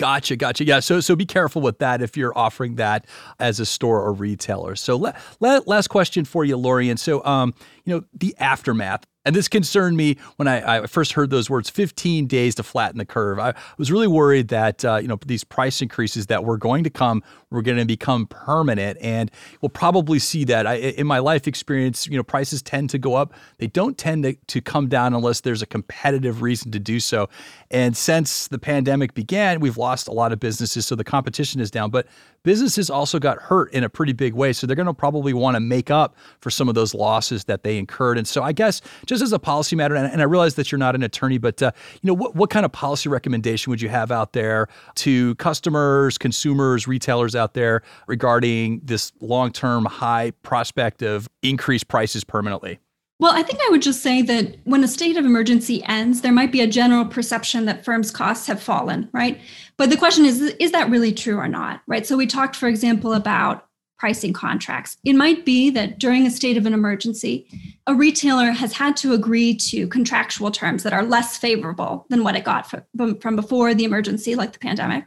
Gotcha, 0.00 0.34
gotcha. 0.34 0.64
Yeah, 0.64 0.80
so 0.80 1.00
so 1.00 1.14
be 1.14 1.26
careful 1.26 1.60
with 1.60 1.78
that 1.80 2.00
if 2.00 2.16
you're 2.16 2.32
offering 2.36 2.76
that 2.76 3.04
as 3.38 3.60
a 3.60 3.66
store 3.66 4.00
or 4.00 4.14
retailer. 4.14 4.74
So 4.74 4.96
la- 4.96 5.12
la- 5.40 5.60
last 5.66 5.88
question 5.88 6.24
for 6.24 6.42
you, 6.42 6.56
Lorien. 6.56 6.96
So 6.96 7.22
um, 7.26 7.52
you 7.84 7.94
know, 7.94 8.04
the 8.14 8.34
aftermath 8.38 9.04
and 9.30 9.36
this 9.36 9.46
concerned 9.46 9.96
me 9.96 10.16
when 10.38 10.48
I, 10.48 10.78
I, 10.78 10.86
first 10.88 11.12
heard 11.12 11.30
those 11.30 11.48
words 11.48 11.70
15 11.70 12.26
days 12.26 12.56
to 12.56 12.64
flatten 12.64 12.98
the 12.98 13.04
curve. 13.04 13.38
I 13.38 13.54
was 13.78 13.92
really 13.92 14.08
worried 14.08 14.48
that, 14.48 14.84
uh, 14.84 14.96
you 14.96 15.06
know, 15.06 15.20
these 15.24 15.44
price 15.44 15.80
increases 15.80 16.26
that 16.26 16.42
were 16.42 16.56
going 16.56 16.82
to 16.82 16.90
come 16.90 17.22
were 17.50 17.62
going 17.62 17.78
to 17.78 17.84
become 17.84 18.26
permanent. 18.26 18.98
And 19.00 19.30
we'll 19.60 19.68
probably 19.68 20.18
see 20.18 20.42
that. 20.46 20.66
I, 20.66 20.74
in 20.74 21.06
my 21.06 21.20
life 21.20 21.46
experience, 21.46 22.08
you 22.08 22.16
know, 22.16 22.24
prices 22.24 22.60
tend 22.60 22.90
to 22.90 22.98
go 22.98 23.14
up. 23.14 23.32
They 23.58 23.68
don't 23.68 23.96
tend 23.96 24.24
to, 24.24 24.34
to 24.48 24.60
come 24.60 24.88
down 24.88 25.14
unless 25.14 25.42
there's 25.42 25.62
a 25.62 25.66
competitive 25.66 26.42
reason 26.42 26.72
to 26.72 26.80
do 26.80 26.98
so. 26.98 27.28
And 27.70 27.96
since 27.96 28.48
the 28.48 28.58
pandemic 28.58 29.14
began, 29.14 29.60
we've 29.60 29.76
lost 29.76 30.08
a 30.08 30.12
lot 30.12 30.32
of 30.32 30.40
businesses. 30.40 30.86
So 30.86 30.96
the 30.96 31.04
competition 31.04 31.60
is 31.60 31.70
down. 31.70 31.90
But 31.90 32.08
businesses 32.42 32.90
also 32.90 33.20
got 33.20 33.38
hurt 33.38 33.72
in 33.72 33.84
a 33.84 33.88
pretty 33.88 34.12
big 34.12 34.34
way. 34.34 34.52
So 34.52 34.66
they're 34.66 34.74
going 34.74 34.86
to 34.86 34.94
probably 34.94 35.32
want 35.32 35.54
to 35.54 35.60
make 35.60 35.88
up 35.88 36.16
for 36.40 36.50
some 36.50 36.68
of 36.68 36.74
those 36.74 36.94
losses 36.94 37.44
that 37.44 37.62
they 37.62 37.78
incurred. 37.78 38.18
And 38.18 38.26
so 38.26 38.42
I 38.42 38.52
guess 38.52 38.80
just 39.06 39.19
as 39.22 39.32
a 39.32 39.38
policy 39.38 39.76
matter, 39.76 39.94
and, 39.94 40.10
and 40.10 40.20
I 40.20 40.24
realize 40.24 40.54
that 40.56 40.70
you're 40.70 40.78
not 40.78 40.94
an 40.94 41.02
attorney, 41.02 41.38
but 41.38 41.62
uh, 41.62 41.72
you 42.02 42.08
know, 42.08 42.14
what, 42.14 42.34
what 42.34 42.50
kind 42.50 42.64
of 42.64 42.72
policy 42.72 43.08
recommendation 43.08 43.70
would 43.70 43.80
you 43.80 43.88
have 43.88 44.10
out 44.10 44.32
there 44.32 44.68
to 44.96 45.34
customers, 45.36 46.18
consumers, 46.18 46.86
retailers 46.86 47.34
out 47.34 47.54
there 47.54 47.82
regarding 48.06 48.80
this 48.84 49.12
long-term 49.20 49.84
high 49.84 50.32
prospect 50.42 51.02
of 51.02 51.28
increased 51.42 51.88
prices 51.88 52.24
permanently? 52.24 52.78
Well, 53.20 53.36
I 53.36 53.42
think 53.42 53.60
I 53.60 53.68
would 53.70 53.82
just 53.82 54.02
say 54.02 54.22
that 54.22 54.56
when 54.64 54.82
a 54.82 54.88
state 54.88 55.18
of 55.18 55.26
emergency 55.26 55.84
ends, 55.84 56.22
there 56.22 56.32
might 56.32 56.50
be 56.50 56.62
a 56.62 56.66
general 56.66 57.04
perception 57.04 57.66
that 57.66 57.84
firms' 57.84 58.10
costs 58.10 58.46
have 58.46 58.62
fallen, 58.62 59.10
right? 59.12 59.38
But 59.76 59.90
the 59.90 59.98
question 59.98 60.24
is, 60.24 60.40
is 60.40 60.72
that 60.72 60.88
really 60.88 61.12
true 61.12 61.36
or 61.36 61.46
not, 61.46 61.82
right? 61.86 62.06
So 62.06 62.16
we 62.16 62.26
talked, 62.26 62.56
for 62.56 62.66
example, 62.66 63.12
about 63.12 63.66
pricing 64.00 64.32
contracts. 64.32 64.96
It 65.04 65.12
might 65.12 65.44
be 65.44 65.68
that 65.70 65.98
during 65.98 66.26
a 66.26 66.30
state 66.30 66.56
of 66.56 66.64
an 66.64 66.72
emergency, 66.72 67.46
a 67.86 67.94
retailer 67.94 68.50
has 68.50 68.72
had 68.72 68.96
to 68.96 69.12
agree 69.12 69.54
to 69.56 69.86
contractual 69.88 70.50
terms 70.50 70.82
that 70.82 70.94
are 70.94 71.04
less 71.04 71.36
favorable 71.36 72.06
than 72.08 72.24
what 72.24 72.34
it 72.34 72.42
got 72.42 72.68
from, 72.68 73.36
before 73.36 73.74
the 73.74 73.84
emergency, 73.84 74.34
like 74.34 74.52
the 74.52 74.58
pandemic. 74.58 75.04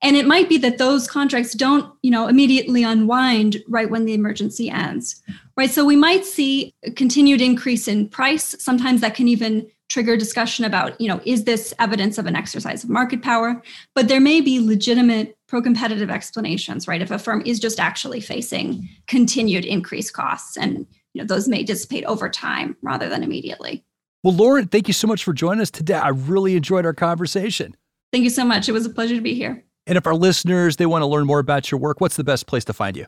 And 0.00 0.16
it 0.16 0.26
might 0.26 0.48
be 0.48 0.56
that 0.58 0.78
those 0.78 1.08
contracts 1.08 1.52
don't, 1.52 1.92
you 2.02 2.10
know, 2.10 2.28
immediately 2.28 2.84
unwind 2.84 3.62
right 3.68 3.90
when 3.90 4.06
the 4.06 4.14
emergency 4.14 4.70
ends. 4.70 5.20
Right. 5.56 5.70
So 5.70 5.84
we 5.84 5.96
might 5.96 6.24
see 6.24 6.72
a 6.84 6.90
continued 6.92 7.42
increase 7.42 7.88
in 7.88 8.08
price. 8.08 8.54
Sometimes 8.58 9.02
that 9.02 9.14
can 9.14 9.28
even 9.28 9.66
trigger 9.90 10.16
discussion 10.16 10.64
about, 10.64 10.98
you 11.00 11.08
know, 11.08 11.20
is 11.26 11.44
this 11.44 11.74
evidence 11.80 12.16
of 12.16 12.26
an 12.26 12.36
exercise 12.36 12.84
of 12.84 12.90
market 12.90 13.22
power? 13.22 13.60
But 13.94 14.06
there 14.06 14.20
may 14.20 14.40
be 14.40 14.60
legitimate 14.60 15.36
pro-competitive 15.50 16.10
explanations, 16.10 16.86
right? 16.86 17.02
If 17.02 17.10
a 17.10 17.18
firm 17.18 17.42
is 17.44 17.58
just 17.58 17.80
actually 17.80 18.20
facing 18.20 18.88
continued 19.08 19.64
increased 19.64 20.12
costs 20.12 20.56
and 20.56 20.86
you 21.12 21.20
know 21.20 21.26
those 21.26 21.48
may 21.48 21.64
dissipate 21.64 22.04
over 22.04 22.30
time 22.30 22.76
rather 22.82 23.08
than 23.08 23.24
immediately. 23.24 23.84
Well, 24.22 24.32
Lauren, 24.32 24.68
thank 24.68 24.86
you 24.86 24.94
so 24.94 25.08
much 25.08 25.24
for 25.24 25.32
joining 25.32 25.60
us 25.60 25.70
today. 25.70 25.94
I 25.94 26.10
really 26.10 26.54
enjoyed 26.54 26.86
our 26.86 26.94
conversation. 26.94 27.76
Thank 28.12 28.22
you 28.24 28.30
so 28.30 28.44
much. 28.44 28.68
It 28.68 28.72
was 28.72 28.86
a 28.86 28.90
pleasure 28.90 29.16
to 29.16 29.20
be 29.20 29.34
here. 29.34 29.64
And 29.86 29.98
if 29.98 30.06
our 30.06 30.14
listeners 30.14 30.76
they 30.76 30.86
want 30.86 31.02
to 31.02 31.06
learn 31.06 31.26
more 31.26 31.40
about 31.40 31.70
your 31.70 31.80
work, 31.80 32.00
what's 32.00 32.16
the 32.16 32.24
best 32.24 32.46
place 32.46 32.64
to 32.66 32.72
find 32.72 32.96
you? 32.96 33.06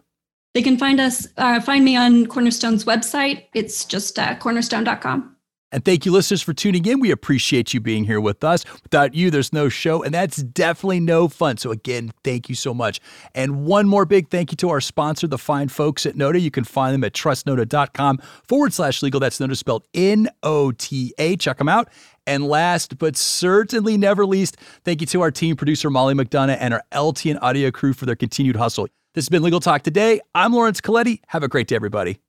They 0.55 0.63
can 0.63 0.77
find 0.77 1.01
us, 1.01 1.29
uh, 1.37 1.61
find 1.61 1.85
me 1.85 1.97
on 1.97 2.27
Cornerstone's 2.27 2.85
website. 2.85 3.47
It's 3.55 3.85
just 3.85 4.19
uh, 4.19 4.35
cornerstone.com. 4.35 5.32
And 5.73 5.85
thank 5.85 6.07
you, 6.07 6.13
listeners, 6.13 6.43
for 6.43 6.53
tuning 6.53 6.85
in. 6.85 7.01
We 7.01 7.11
appreciate 7.11 7.75
you 7.75 7.81
being 7.81 8.05
here 8.05 8.21
with 8.21 8.45
us. 8.45 8.65
Without 8.83 9.15
you, 9.15 9.31
there's 9.31 9.53
no 9.53 9.69
show, 9.69 10.03
and 10.03 10.15
that's 10.15 10.37
definitely 10.37 11.01
no 11.01 11.29
fun. 11.29 11.57
So, 11.57 11.71
again, 11.71 12.13
thank 12.23 12.49
you 12.49 12.55
so 12.55 12.75
much. 12.75 13.01
And 13.35 13.65
one 13.65 13.89
more 13.89 14.05
big 14.05 14.29
thank 14.29 14.53
you 14.53 14.57
to 14.59 14.71
our 14.71 14.81
sponsor, 14.81 15.27
the 15.27 15.39
fine 15.39 15.69
folks 15.69 16.07
at 16.07 16.15
Nota. 16.15 16.39
You 16.39 16.51
can 16.51 16.65
find 16.65 16.95
them 16.95 17.03
at 17.05 17.15
trustnota.com 17.15 18.19
forward 18.47 18.73
slash 18.73 19.03
legal. 19.03 19.19
That's 19.19 19.41
Nota 19.41 19.57
spelled 19.57 19.85
N 19.95 20.29
O 20.43 20.73
T 20.73 21.15
A. 21.19 21.37
Check 21.37 21.59
them 21.59 21.69
out. 21.69 21.89
And 22.27 22.47
last 22.47 22.99
but 22.99 23.17
certainly 23.17 23.97
never 23.97 24.25
least, 24.25 24.57
thank 24.85 25.01
you 25.01 25.07
to 25.09 25.23
our 25.23 25.31
team 25.31 25.57
producer, 25.57 25.91
Molly 25.91 26.15
McDonough, 26.15 26.57
and 26.61 26.75
our 26.75 26.83
LTN 26.93 27.39
audio 27.43 27.71
crew 27.71 27.93
for 27.93 28.07
their 28.07 28.15
continued 28.15 28.57
hustle. 28.57 28.87
This 29.15 29.25
has 29.25 29.29
been 29.29 29.43
Legal 29.43 29.61
Talk 29.61 29.83
Today. 29.83 30.21
I'm 30.35 30.53
Lawrence 30.53 30.81
Colletti. 30.81 31.21
Have 31.29 31.43
a 31.43 31.49
great 31.49 31.67
day, 31.67 31.77
everybody. 31.77 32.21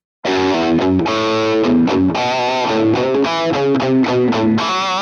Thank 1.74 2.14
you. 4.36 4.93